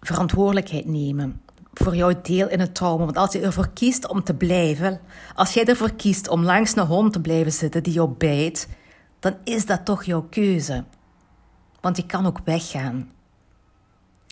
verantwoordelijkheid 0.00 0.86
nemen 0.86 1.40
voor 1.74 1.96
jouw 1.96 2.20
deel 2.22 2.48
in 2.48 2.60
het 2.60 2.74
trauma. 2.74 3.04
Want 3.04 3.16
als 3.16 3.32
je 3.32 3.40
ervoor 3.40 3.68
kiest 3.68 4.08
om 4.08 4.22
te 4.22 4.34
blijven, 4.34 5.00
als 5.34 5.54
jij 5.54 5.64
ervoor 5.64 5.92
kiest 5.92 6.28
om 6.28 6.44
langs 6.44 6.76
een 6.76 6.86
hond 6.86 7.12
te 7.12 7.20
blijven 7.20 7.52
zitten 7.52 7.82
die 7.82 7.92
jou 7.92 8.08
bijt, 8.08 8.68
dan 9.22 9.36
is 9.44 9.66
dat 9.66 9.84
toch 9.84 10.04
jouw 10.04 10.22
keuze. 10.22 10.84
Want 11.80 11.96
je 11.96 12.06
kan 12.06 12.26
ook 12.26 12.40
weggaan. 12.44 13.10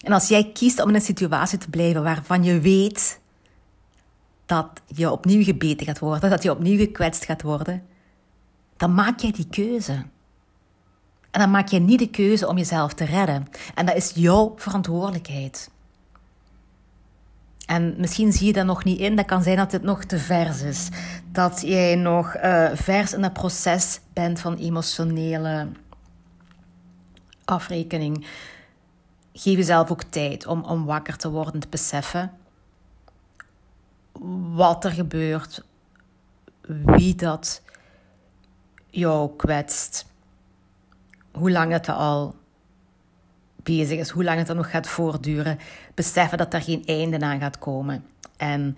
En 0.02 0.12
als 0.12 0.28
jij 0.28 0.52
kiest 0.52 0.82
om 0.82 0.88
in 0.88 0.94
een 0.94 1.00
situatie 1.00 1.58
te 1.58 1.70
blijven 1.70 2.02
waarvan 2.02 2.44
je 2.44 2.60
weet 2.60 3.20
dat 4.46 4.68
je 4.86 5.10
opnieuw 5.10 5.44
gebeten 5.44 5.86
gaat 5.86 5.98
worden, 5.98 6.30
dat 6.30 6.42
je 6.42 6.50
opnieuw 6.50 6.78
gekwetst 6.78 7.24
gaat 7.24 7.42
worden, 7.42 7.86
dan 8.76 8.94
maak 8.94 9.20
jij 9.20 9.32
die 9.32 9.48
keuze. 9.50 9.92
En 11.30 11.40
dan 11.40 11.50
maak 11.50 11.68
je 11.68 11.78
niet 11.78 11.98
de 11.98 12.10
keuze 12.10 12.48
om 12.48 12.56
jezelf 12.56 12.92
te 12.92 13.04
redden. 13.04 13.48
En 13.74 13.86
dat 13.86 13.96
is 13.96 14.12
jouw 14.14 14.52
verantwoordelijkheid. 14.56 15.70
En 17.70 17.94
misschien 17.96 18.32
zie 18.32 18.46
je 18.46 18.52
dat 18.52 18.66
nog 18.66 18.84
niet 18.84 18.98
in. 18.98 19.16
Dat 19.16 19.24
kan 19.26 19.42
zijn 19.42 19.56
dat 19.56 19.72
het 19.72 19.82
nog 19.82 20.04
te 20.04 20.18
vers 20.18 20.62
is. 20.62 20.88
Dat 21.32 21.60
jij 21.60 21.94
nog 21.94 22.36
uh, 22.36 22.70
vers 22.74 23.12
in 23.12 23.22
het 23.22 23.32
proces 23.32 24.00
bent 24.12 24.40
van 24.40 24.56
emotionele 24.56 25.68
afrekening. 27.44 28.26
Geef 29.32 29.56
jezelf 29.56 29.90
ook 29.90 30.02
tijd 30.02 30.46
om, 30.46 30.64
om 30.64 30.84
wakker 30.84 31.16
te 31.16 31.30
worden, 31.30 31.60
te 31.60 31.68
beseffen 31.68 32.32
wat 34.54 34.84
er 34.84 34.90
gebeurt, 34.90 35.64
wie 36.66 37.14
dat 37.14 37.62
jou 38.86 39.36
kwetst, 39.36 40.06
hoe 41.32 41.50
lang 41.50 41.72
het 41.72 41.88
al 41.88 42.34
bezig 43.62 43.98
is, 43.98 44.10
hoe 44.10 44.24
lang 44.24 44.38
het 44.38 44.48
er 44.48 44.54
nog 44.54 44.70
gaat 44.70 44.86
voortduren, 44.86 45.58
beseffen 45.94 46.38
dat 46.38 46.54
er 46.54 46.62
geen 46.62 46.84
einde 46.84 47.20
aan 47.20 47.40
gaat 47.40 47.58
komen 47.58 48.04
en 48.36 48.76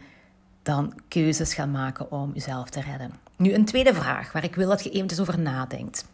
dan 0.62 1.00
keuzes 1.08 1.54
gaan 1.54 1.70
maken 1.70 2.10
om 2.10 2.30
jezelf 2.34 2.70
te 2.70 2.80
redden. 2.80 3.12
Nu 3.36 3.54
een 3.54 3.64
tweede 3.64 3.94
vraag 3.94 4.32
waar 4.32 4.44
ik 4.44 4.54
wil 4.54 4.68
dat 4.68 4.84
je 4.84 4.90
eventjes 4.90 5.20
over 5.20 5.38
nadenkt. 5.38 6.06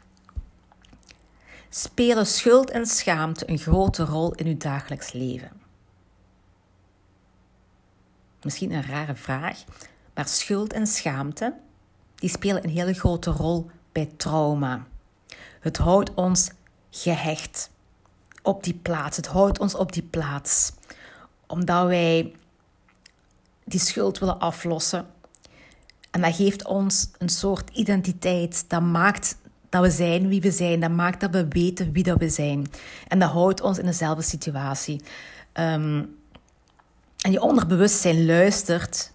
Spelen 1.68 2.26
schuld 2.26 2.70
en 2.70 2.87
schaamte 2.87 3.50
een 3.50 3.59
grote 3.59 4.04
rol 4.04 4.35
in 4.35 4.46
uw 4.46 4.57
dagelijks 4.57 5.12
leven? 5.12 5.50
Misschien 8.42 8.72
een 8.72 8.87
rare 8.87 9.14
vraag, 9.14 9.64
maar 10.14 10.28
schuld 10.28 10.72
en 10.72 10.87
schaamte 10.87 11.54
die 12.14 12.31
spelen 12.31 12.64
een 12.64 12.70
hele 12.70 12.94
grote 12.94 13.31
rol 13.31 13.70
bij 13.92 14.11
trauma. 14.16 14.87
Het 15.61 15.76
houdt 15.76 16.14
ons 16.14 16.50
gehecht 16.90 17.70
op 18.49 18.65
die 18.65 18.75
plaats. 18.83 19.17
Het 19.17 19.27
houdt 19.27 19.59
ons 19.59 19.75
op 19.75 19.93
die 19.93 20.03
plaats. 20.03 20.73
Omdat 21.47 21.87
wij 21.87 22.33
die 23.65 23.81
schuld 23.81 24.19
willen 24.19 24.39
aflossen. 24.39 25.07
En 26.11 26.21
dat 26.21 26.35
geeft 26.35 26.65
ons 26.67 27.11
een 27.19 27.29
soort 27.29 27.71
identiteit. 27.71 28.65
Dat 28.69 28.83
maakt 28.83 29.37
dat 29.69 29.83
we 29.83 29.91
zijn 29.91 30.29
wie 30.29 30.41
we 30.41 30.51
zijn. 30.51 30.81
Dat 30.81 30.91
maakt 30.91 31.21
dat 31.21 31.31
we 31.31 31.49
weten 31.49 31.93
wie 31.93 32.03
dat 32.03 32.19
we 32.19 32.29
zijn. 32.29 32.67
En 33.09 33.19
dat 33.19 33.31
houdt 33.31 33.61
ons 33.61 33.79
in 33.79 33.87
dezelfde 33.87 34.23
situatie. 34.23 35.01
Ehm, 35.53 36.05
en 37.19 37.33
je 37.33 37.43
onderbewustzijn 37.43 38.27
luistert 38.27 39.13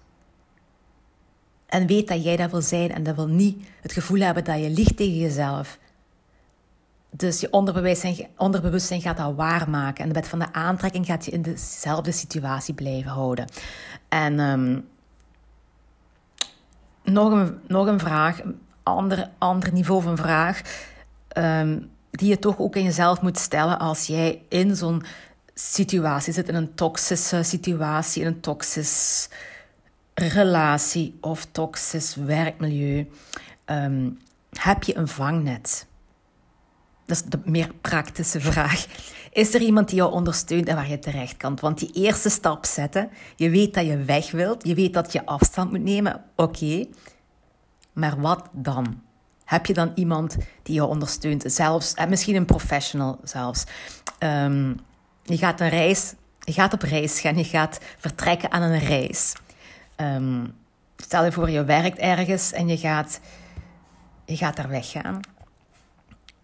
en 1.65 1.87
weet 1.87 2.07
dat 2.07 2.23
jij 2.23 2.35
dat 2.35 2.51
wil 2.51 2.61
zijn 2.61 2.91
en 2.91 3.03
dat 3.03 3.15
wil 3.15 3.27
niet 3.27 3.67
het 3.81 3.91
gevoel 3.91 4.19
hebben 4.19 4.43
dat 4.43 4.59
je 4.59 4.69
liegt 4.69 4.97
tegen 4.97 5.17
jezelf. 5.17 5.77
Dus 7.15 7.39
je 7.39 7.51
onderbewustzijn, 7.51 8.27
onderbewustzijn 8.37 9.01
gaat 9.01 9.17
dat 9.17 9.35
waarmaken. 9.35 10.03
En 10.03 10.07
de 10.07 10.15
wet 10.15 10.27
van 10.27 10.39
de 10.39 10.53
aantrekking 10.53 11.05
gaat 11.05 11.25
je 11.25 11.31
in 11.31 11.41
dezelfde 11.41 12.11
situatie 12.11 12.73
blijven 12.73 13.11
houden. 13.11 13.47
En 14.09 14.39
ehm, 14.39 14.79
nog, 17.03 17.31
een, 17.31 17.59
nog 17.67 17.87
een 17.87 17.99
vraag, 17.99 18.43
een 18.43 18.59
ander, 18.83 19.29
ander 19.37 19.73
niveau 19.73 20.01
van 20.01 20.17
vraag, 20.17 20.61
ehm, 21.27 21.79
die 22.11 22.29
je 22.29 22.39
toch 22.39 22.59
ook 22.59 22.75
in 22.75 22.83
jezelf 22.83 23.21
moet 23.21 23.37
stellen 23.37 23.79
als 23.79 24.07
jij 24.07 24.41
in 24.49 24.75
zo'n 24.75 25.03
situatie 25.53 26.33
zit, 26.33 26.47
in 26.47 26.55
een 26.55 26.75
toxische 26.75 27.43
situatie, 27.43 28.21
in 28.21 28.27
een 28.27 28.39
toxisch 28.39 29.29
relatie 30.13 31.17
of 31.21 31.45
toxisch 31.51 32.15
werkmilieu. 32.15 33.09
Ehm, 33.65 34.09
heb 34.51 34.83
je 34.83 34.97
een 34.97 35.07
vangnet? 35.07 35.85
Dat 37.05 37.17
is 37.17 37.23
de 37.23 37.39
meer 37.45 37.71
praktische 37.81 38.41
vraag. 38.41 38.85
Is 39.31 39.53
er 39.53 39.61
iemand 39.61 39.87
die 39.87 39.97
jou 39.97 40.11
ondersteunt 40.11 40.67
en 40.67 40.75
waar 40.75 40.89
je 40.89 40.99
terecht 40.99 41.37
kan? 41.37 41.57
Want 41.61 41.79
die 41.79 41.91
eerste 41.93 42.29
stap 42.29 42.65
zetten, 42.65 43.09
je 43.35 43.49
weet 43.49 43.73
dat 43.73 43.85
je 43.85 43.97
weg 43.97 44.31
wilt, 44.31 44.67
je 44.67 44.73
weet 44.73 44.93
dat 44.93 45.11
je 45.11 45.25
afstand 45.25 45.71
moet 45.71 45.83
nemen, 45.83 46.23
oké. 46.35 46.85
Maar 47.93 48.21
wat 48.21 48.49
dan? 48.51 49.01
Heb 49.45 49.65
je 49.65 49.73
dan 49.73 49.91
iemand 49.95 50.37
die 50.63 50.75
jou 50.75 50.89
ondersteunt? 50.89 51.43
Zelfs, 51.45 51.93
en 51.93 52.09
misschien 52.09 52.35
een 52.35 52.45
professional 52.45 53.19
zelfs. 53.23 53.63
Um, 54.19 54.79
je 55.23 55.37
gaat 55.37 55.59
een 55.59 55.69
reis, 55.69 56.13
je 56.39 56.53
gaat 56.53 56.73
op 56.73 56.81
reis 56.81 57.19
gaan, 57.19 57.37
je 57.37 57.43
gaat 57.43 57.79
vertrekken 57.97 58.51
aan 58.51 58.61
een 58.61 58.79
reis. 58.79 59.33
Um, 59.97 60.53
stel 60.97 61.25
je 61.25 61.31
voor, 61.31 61.49
je 61.49 61.63
werkt 61.63 61.97
ergens 61.97 62.51
en 62.51 62.67
je 62.67 62.77
gaat, 62.77 63.19
je 64.25 64.37
gaat 64.37 64.55
daar 64.55 64.69
weggaan 64.69 65.19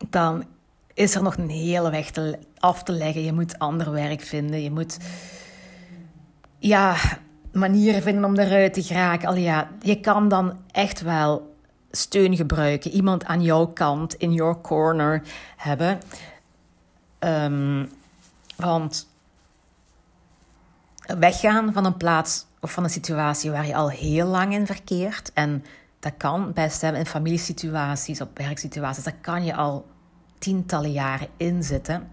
dan 0.09 0.45
is 0.93 1.15
er 1.15 1.23
nog 1.23 1.37
een 1.37 1.49
hele 1.49 1.89
weg 1.89 2.11
te, 2.11 2.39
af 2.57 2.83
te 2.83 2.91
leggen. 2.91 3.23
Je 3.23 3.33
moet 3.33 3.59
ander 3.59 3.91
werk 3.91 4.21
vinden. 4.21 4.63
Je 4.63 4.71
moet 4.71 4.97
ja, 6.57 6.95
manieren 7.51 8.01
vinden 8.01 8.25
om 8.25 8.37
eruit 8.37 8.73
te 8.73 8.83
geraken. 8.83 9.27
Al 9.27 9.35
ja, 9.35 9.69
je 9.81 9.99
kan 9.99 10.27
dan 10.29 10.59
echt 10.71 11.01
wel 11.01 11.55
steun 11.91 12.35
gebruiken. 12.35 12.91
Iemand 12.91 13.25
aan 13.25 13.41
jouw 13.41 13.67
kant, 13.67 14.13
in 14.13 14.33
your 14.33 14.61
corner 14.61 15.21
hebben. 15.55 15.99
Um, 17.19 17.89
want 18.55 19.07
weggaan 21.17 21.73
van 21.73 21.85
een 21.85 21.97
plaats 21.97 22.45
of 22.59 22.71
van 22.71 22.83
een 22.83 22.89
situatie 22.89 23.51
waar 23.51 23.67
je 23.67 23.75
al 23.75 23.89
heel 23.89 24.27
lang 24.27 24.53
in 24.53 24.65
verkeert. 24.65 25.33
En 25.33 25.65
dat 25.99 26.13
kan 26.17 26.53
best 26.53 26.81
hebben 26.81 27.01
in 27.01 27.07
familiesituaties, 27.07 28.21
op 28.21 28.37
werksituaties. 28.37 29.03
Dat 29.03 29.21
kan 29.21 29.45
je 29.45 29.55
al 29.55 29.85
tientallen 30.37 30.91
jaren 30.91 31.27
in 31.37 31.63
zitten. 31.63 32.07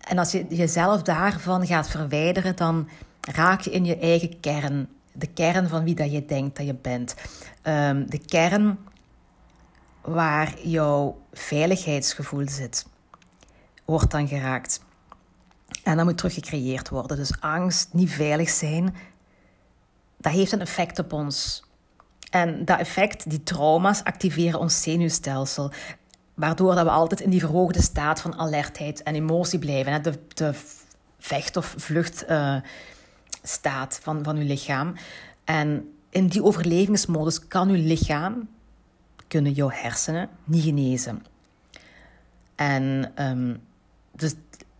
En 0.00 0.18
als 0.18 0.32
je 0.32 0.46
jezelf 0.48 1.02
daarvan 1.02 1.66
gaat 1.66 1.88
verwijderen, 1.88 2.56
dan 2.56 2.88
raak 3.20 3.60
je 3.60 3.70
in 3.70 3.84
je 3.84 3.98
eigen 3.98 4.40
kern. 4.40 4.88
De 5.12 5.26
kern 5.26 5.68
van 5.68 5.84
wie 5.84 5.94
dat 5.94 6.12
je 6.12 6.24
denkt 6.24 6.56
dat 6.56 6.66
je 6.66 6.74
bent. 6.74 7.14
Ehm, 7.62 8.06
de 8.06 8.18
kern 8.18 8.78
waar 10.00 10.54
jouw 10.62 11.20
veiligheidsgevoel 11.32 12.48
zit, 12.48 12.86
wordt 13.84 14.10
dan 14.10 14.28
geraakt. 14.28 14.80
En 15.82 15.96
dat 15.96 16.04
moet 16.04 16.18
teruggecreëerd 16.18 16.88
worden. 16.88 17.16
Dus 17.16 17.40
angst, 17.40 17.88
niet 17.92 18.10
veilig 18.10 18.48
zijn, 18.48 18.94
dat 20.16 20.32
heeft 20.32 20.52
een 20.52 20.60
effect 20.60 20.98
op 20.98 21.12
ons. 21.12 21.65
En 22.36 22.64
dat 22.64 22.78
effect, 22.78 23.30
die 23.30 23.42
trauma's, 23.42 24.04
activeren 24.04 24.60
ons 24.60 24.82
zenuwstelsel. 24.82 25.70
Waardoor 26.34 26.74
dat 26.74 26.84
we 26.84 26.90
altijd 26.90 27.20
in 27.20 27.30
die 27.30 27.40
verhoogde 27.40 27.82
staat 27.82 28.20
van 28.20 28.38
alertheid 28.38 29.02
en 29.02 29.14
emotie 29.14 29.58
blijven. 29.58 30.02
De, 30.02 30.18
de 30.34 30.54
vecht- 31.18 31.56
of 31.56 31.74
vluchtstaat 31.76 32.64
uh, 33.96 34.02
van, 34.02 34.24
van 34.24 34.36
uw 34.36 34.46
lichaam. 34.46 34.94
En 35.44 35.92
in 36.10 36.26
die 36.26 36.42
overlevingsmodus 36.42 37.48
kan 37.48 37.68
uw 37.68 37.82
lichaam, 37.86 38.48
kunnen 39.26 39.52
jouw 39.52 39.70
hersenen 39.70 40.28
niet 40.44 40.64
genezen. 40.64 41.24
En 42.54 43.12
um, 43.18 43.60
dus 44.12 44.34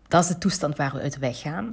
dat 0.09 0.23
is 0.23 0.29
de 0.29 0.39
toestand 0.39 0.77
waar 0.77 0.93
we 0.93 1.01
uit 1.01 1.19
weggaan. 1.19 1.65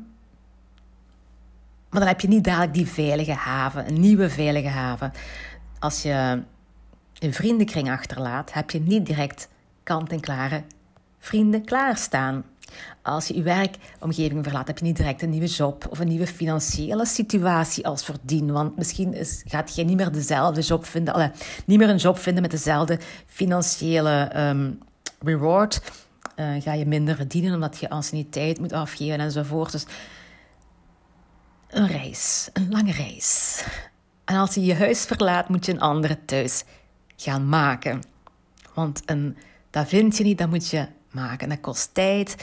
Maar 1.89 2.01
dan 2.01 2.09
heb 2.09 2.21
je 2.21 2.27
niet 2.27 2.43
dadelijk 2.43 2.73
die 2.73 2.88
veilige 2.88 3.34
haven, 3.34 3.88
een 3.88 3.99
nieuwe 3.99 4.29
veilige 4.29 4.67
haven. 4.67 5.11
Als 5.84 6.01
je 6.01 6.43
een 7.19 7.34
vriendenkring 7.34 7.91
achterlaat, 7.91 8.53
heb 8.53 8.71
je 8.71 8.79
niet 8.79 9.05
direct 9.05 9.47
kant-en-klare 9.84 10.63
vrienden 11.19 11.65
klaarstaan. 11.65 12.43
Als 13.01 13.27
je 13.27 13.36
je 13.36 13.41
werkomgeving 13.43 14.43
verlaat, 14.43 14.67
heb 14.67 14.77
je 14.77 14.86
niet 14.86 14.95
direct 14.95 15.21
een 15.21 15.29
nieuwe 15.29 15.47
job 15.47 15.88
of 15.89 15.99
een 15.99 16.07
nieuwe 16.07 16.27
financiële 16.27 17.05
situatie 17.05 17.88
als 17.88 18.05
verdien. 18.05 18.51
Want 18.51 18.77
misschien 18.77 19.13
is, 19.13 19.43
gaat 19.47 19.75
je 19.75 19.84
niet 19.84 19.97
meer 19.97 20.11
dezelfde 20.11 20.61
job 20.61 20.86
vinden, 20.86 21.31
niet 21.65 21.77
meer 21.77 21.89
een 21.89 21.97
job 21.97 22.17
vinden 22.17 22.41
met 22.41 22.51
dezelfde 22.51 22.99
financiële 23.25 24.31
um, 24.49 24.79
reward. 25.19 25.81
Uh, 26.36 26.61
ga 26.61 26.73
je 26.73 26.86
minder 26.86 27.15
verdienen 27.15 27.53
omdat 27.53 27.79
je 27.79 27.89
anciëniteit 27.89 28.59
moet 28.59 28.73
afgeven 28.73 29.19
enzovoort. 29.19 29.71
Dus 29.71 29.86
een 31.69 31.88
reis, 31.88 32.49
een 32.53 32.69
lange 32.69 32.91
reis. 32.91 33.63
En 34.26 34.36
als 34.36 34.53
je 34.53 34.65
je 34.65 34.76
huis 34.76 35.05
verlaat, 35.05 35.49
moet 35.49 35.65
je 35.65 35.71
een 35.71 35.80
andere 35.80 36.26
thuis 36.26 36.63
gaan 37.15 37.49
maken. 37.49 38.01
Want 38.74 39.01
een, 39.05 39.38
dat 39.69 39.88
vind 39.88 40.17
je 40.17 40.24
niet, 40.24 40.38
dat 40.38 40.49
moet 40.49 40.69
je 40.69 40.88
maken. 41.11 41.49
Dat 41.49 41.59
kost 41.59 41.93
tijd. 41.93 42.36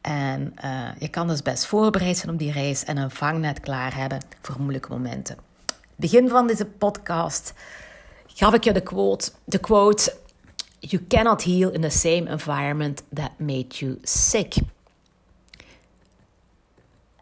En 0.00 0.54
uh, 0.64 0.88
je 0.98 1.08
kan 1.08 1.28
dus 1.28 1.42
best 1.42 1.66
voorbereid 1.66 2.16
zijn 2.16 2.32
op 2.32 2.38
die 2.38 2.52
reis 2.52 2.84
en 2.84 2.96
een 2.96 3.10
vangnet 3.10 3.60
klaar 3.60 3.96
hebben 3.96 4.20
voor 4.40 4.60
moeilijke 4.60 4.88
momenten. 4.88 5.36
Begin 5.96 6.28
van 6.28 6.46
deze 6.46 6.66
podcast 6.66 7.52
gaf 8.26 8.54
ik 8.54 8.64
je 8.64 8.72
de 8.72 8.80
quote, 8.80 9.30
de 9.44 9.58
quote: 9.58 10.16
You 10.78 11.06
cannot 11.06 11.44
heal 11.44 11.70
in 11.70 11.80
the 11.80 11.90
same 11.90 12.28
environment 12.28 13.02
that 13.14 13.30
made 13.38 13.66
you 13.68 13.98
sick. 14.02 14.54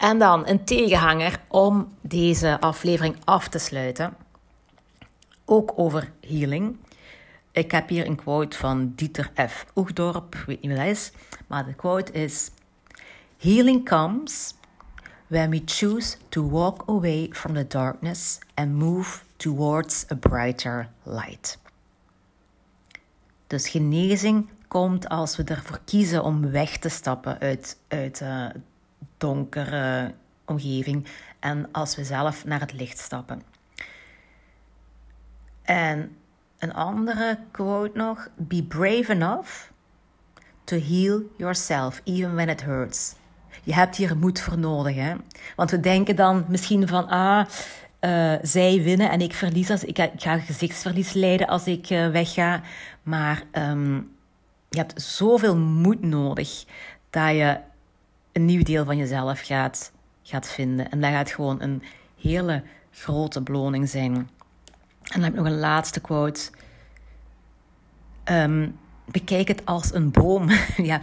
En 0.05 0.19
dan 0.19 0.49
een 0.49 0.65
tegenhanger 0.65 1.41
om 1.49 1.97
deze 2.01 2.61
aflevering 2.61 3.17
af 3.25 3.49
te 3.49 3.59
sluiten. 3.59 4.17
Ook 5.45 5.73
over 5.77 6.13
healing. 6.21 6.77
Ik 7.53 7.71
heb 7.71 7.89
hier 7.89 8.07
een 8.07 8.17
quote 8.17 8.57
van 8.57 8.93
Dieter 8.97 9.31
F. 9.49 9.67
Oegdorp, 9.75 10.35
ik 10.35 10.45
weet 10.47 10.63
niet 10.63 10.71
wat 10.71 10.81
dat 10.81 10.89
is, 10.89 11.13
maar 11.47 11.65
de 11.65 11.75
quote 11.75 12.13
is: 12.13 12.51
Healing 13.39 13.85
comes 13.89 14.55
when 15.27 15.51
we 15.51 15.63
choose 15.65 16.17
to 16.29 16.51
walk 16.51 16.83
away 16.87 17.29
from 17.31 17.55
the 17.55 17.67
darkness 17.67 18.39
and 18.55 18.75
move 18.75 19.23
towards 19.37 20.05
a 20.13 20.15
brighter 20.15 20.89
light. 21.03 21.59
Dus 23.47 23.69
genezing 23.69 24.51
komt 24.69 25.09
als 25.09 25.37
we 25.37 25.45
ervoor 25.45 25.81
kiezen 25.85 26.25
om 26.25 26.51
weg 26.51 26.79
te 26.79 26.89
stappen 26.89 27.39
uit, 27.39 27.79
uit 27.89 28.21
uh, 28.21 28.47
donkere 29.19 30.15
omgeving 30.45 31.07
en 31.41 31.69
als 31.73 31.97
we 31.97 32.05
zelf 32.05 32.45
naar 32.45 32.61
het 32.61 32.73
licht 32.73 32.99
stappen. 32.99 33.43
En 35.63 36.17
een 36.59 36.75
andere 36.75 37.39
quote 37.51 37.99
nog: 37.99 38.29
Be 38.37 38.63
brave 38.63 39.13
enough 39.13 39.71
to 40.65 40.79
heal 40.79 41.23
yourself, 41.37 42.01
even 42.05 42.35
when 42.35 42.49
it 42.49 42.63
hurts. 42.63 43.15
Je 43.63 43.75
hebt 43.75 43.97
hier 43.97 44.17
moed 44.17 44.41
voor 44.41 44.59
nodig, 44.59 44.95
hè? 44.95 45.15
Want 45.57 45.71
we 45.71 45.81
denken 45.81 46.17
dan 46.17 46.45
misschien 46.49 46.89
van, 46.89 47.09
ah, 47.09 47.47
uh, 48.01 48.35
zij 48.43 48.83
winnen 48.83 49.11
en 49.11 49.21
ik 49.21 49.35
verlies 49.35 49.71
als 49.71 49.85
ik, 49.85 49.99
ik 49.99 50.23
ga 50.23 50.39
gezichtsverlies 50.39 51.13
lijden 51.13 51.47
als 51.47 51.67
ik 51.67 51.91
uh, 51.91 52.09
wegga. 52.09 52.61
Maar 53.03 53.43
um, 53.53 54.13
je 54.69 54.79
hebt 54.79 55.03
zoveel 55.03 55.57
moed 55.57 56.03
nodig 56.03 56.65
dat 57.11 57.31
je 57.31 57.59
een 58.35 58.45
nieuw 58.45 58.63
deel 58.63 58.85
van 58.85 58.97
jezelf 58.97 59.41
gaat, 59.41 59.93
gaat 60.23 60.49
vinden. 60.49 60.91
En 60.91 61.01
dat 61.01 61.11
gaat 61.11 61.31
gewoon 61.31 61.61
een 61.63 61.83
hele 62.21 62.63
grote 62.91 63.41
beloning 63.41 63.89
zijn. 63.89 64.15
En 64.15 64.29
dan 65.21 65.23
heb 65.23 65.33
ik 65.33 65.39
nog 65.39 65.47
een 65.47 65.59
laatste 65.59 66.01
quote. 66.01 66.51
Um, 68.25 68.79
bekijk 69.05 69.49
het 69.49 69.67
als 69.67 69.95
een 69.95 70.11
boom. 70.11 70.51
ja. 70.91 71.01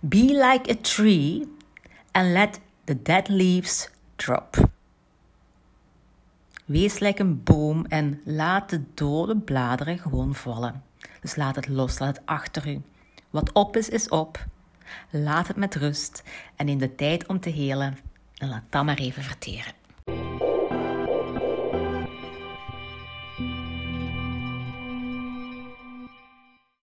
Be 0.00 0.24
like 0.24 0.70
a 0.70 0.76
tree 0.80 1.48
and 2.10 2.26
let 2.26 2.60
the 2.84 3.02
dead 3.02 3.28
leaves 3.28 3.90
drop. 4.16 4.68
Wees 6.64 6.98
like 6.98 7.20
een 7.20 7.42
boom 7.42 7.84
en 7.88 8.20
laat 8.24 8.70
de 8.70 8.82
dode 8.94 9.36
bladeren 9.36 9.98
gewoon 9.98 10.34
vallen. 10.34 10.82
Dus 11.20 11.36
laat 11.36 11.56
het 11.56 11.68
los, 11.68 11.98
laat 11.98 12.16
het 12.16 12.26
achter 12.26 12.68
u. 12.68 12.82
Wat 13.30 13.52
op 13.52 13.76
is, 13.76 13.88
is 13.88 14.08
op. 14.08 14.46
Laat 15.10 15.48
het 15.48 15.56
met 15.56 15.74
rust 15.74 16.22
en 16.56 16.68
in 16.68 16.78
de 16.78 16.94
tijd 16.94 17.26
om 17.26 17.40
te 17.40 17.50
helen. 17.50 17.98
Laat 18.34 18.62
dat 18.70 18.84
maar 18.84 18.98
even 18.98 19.22
verteren. 19.22 19.72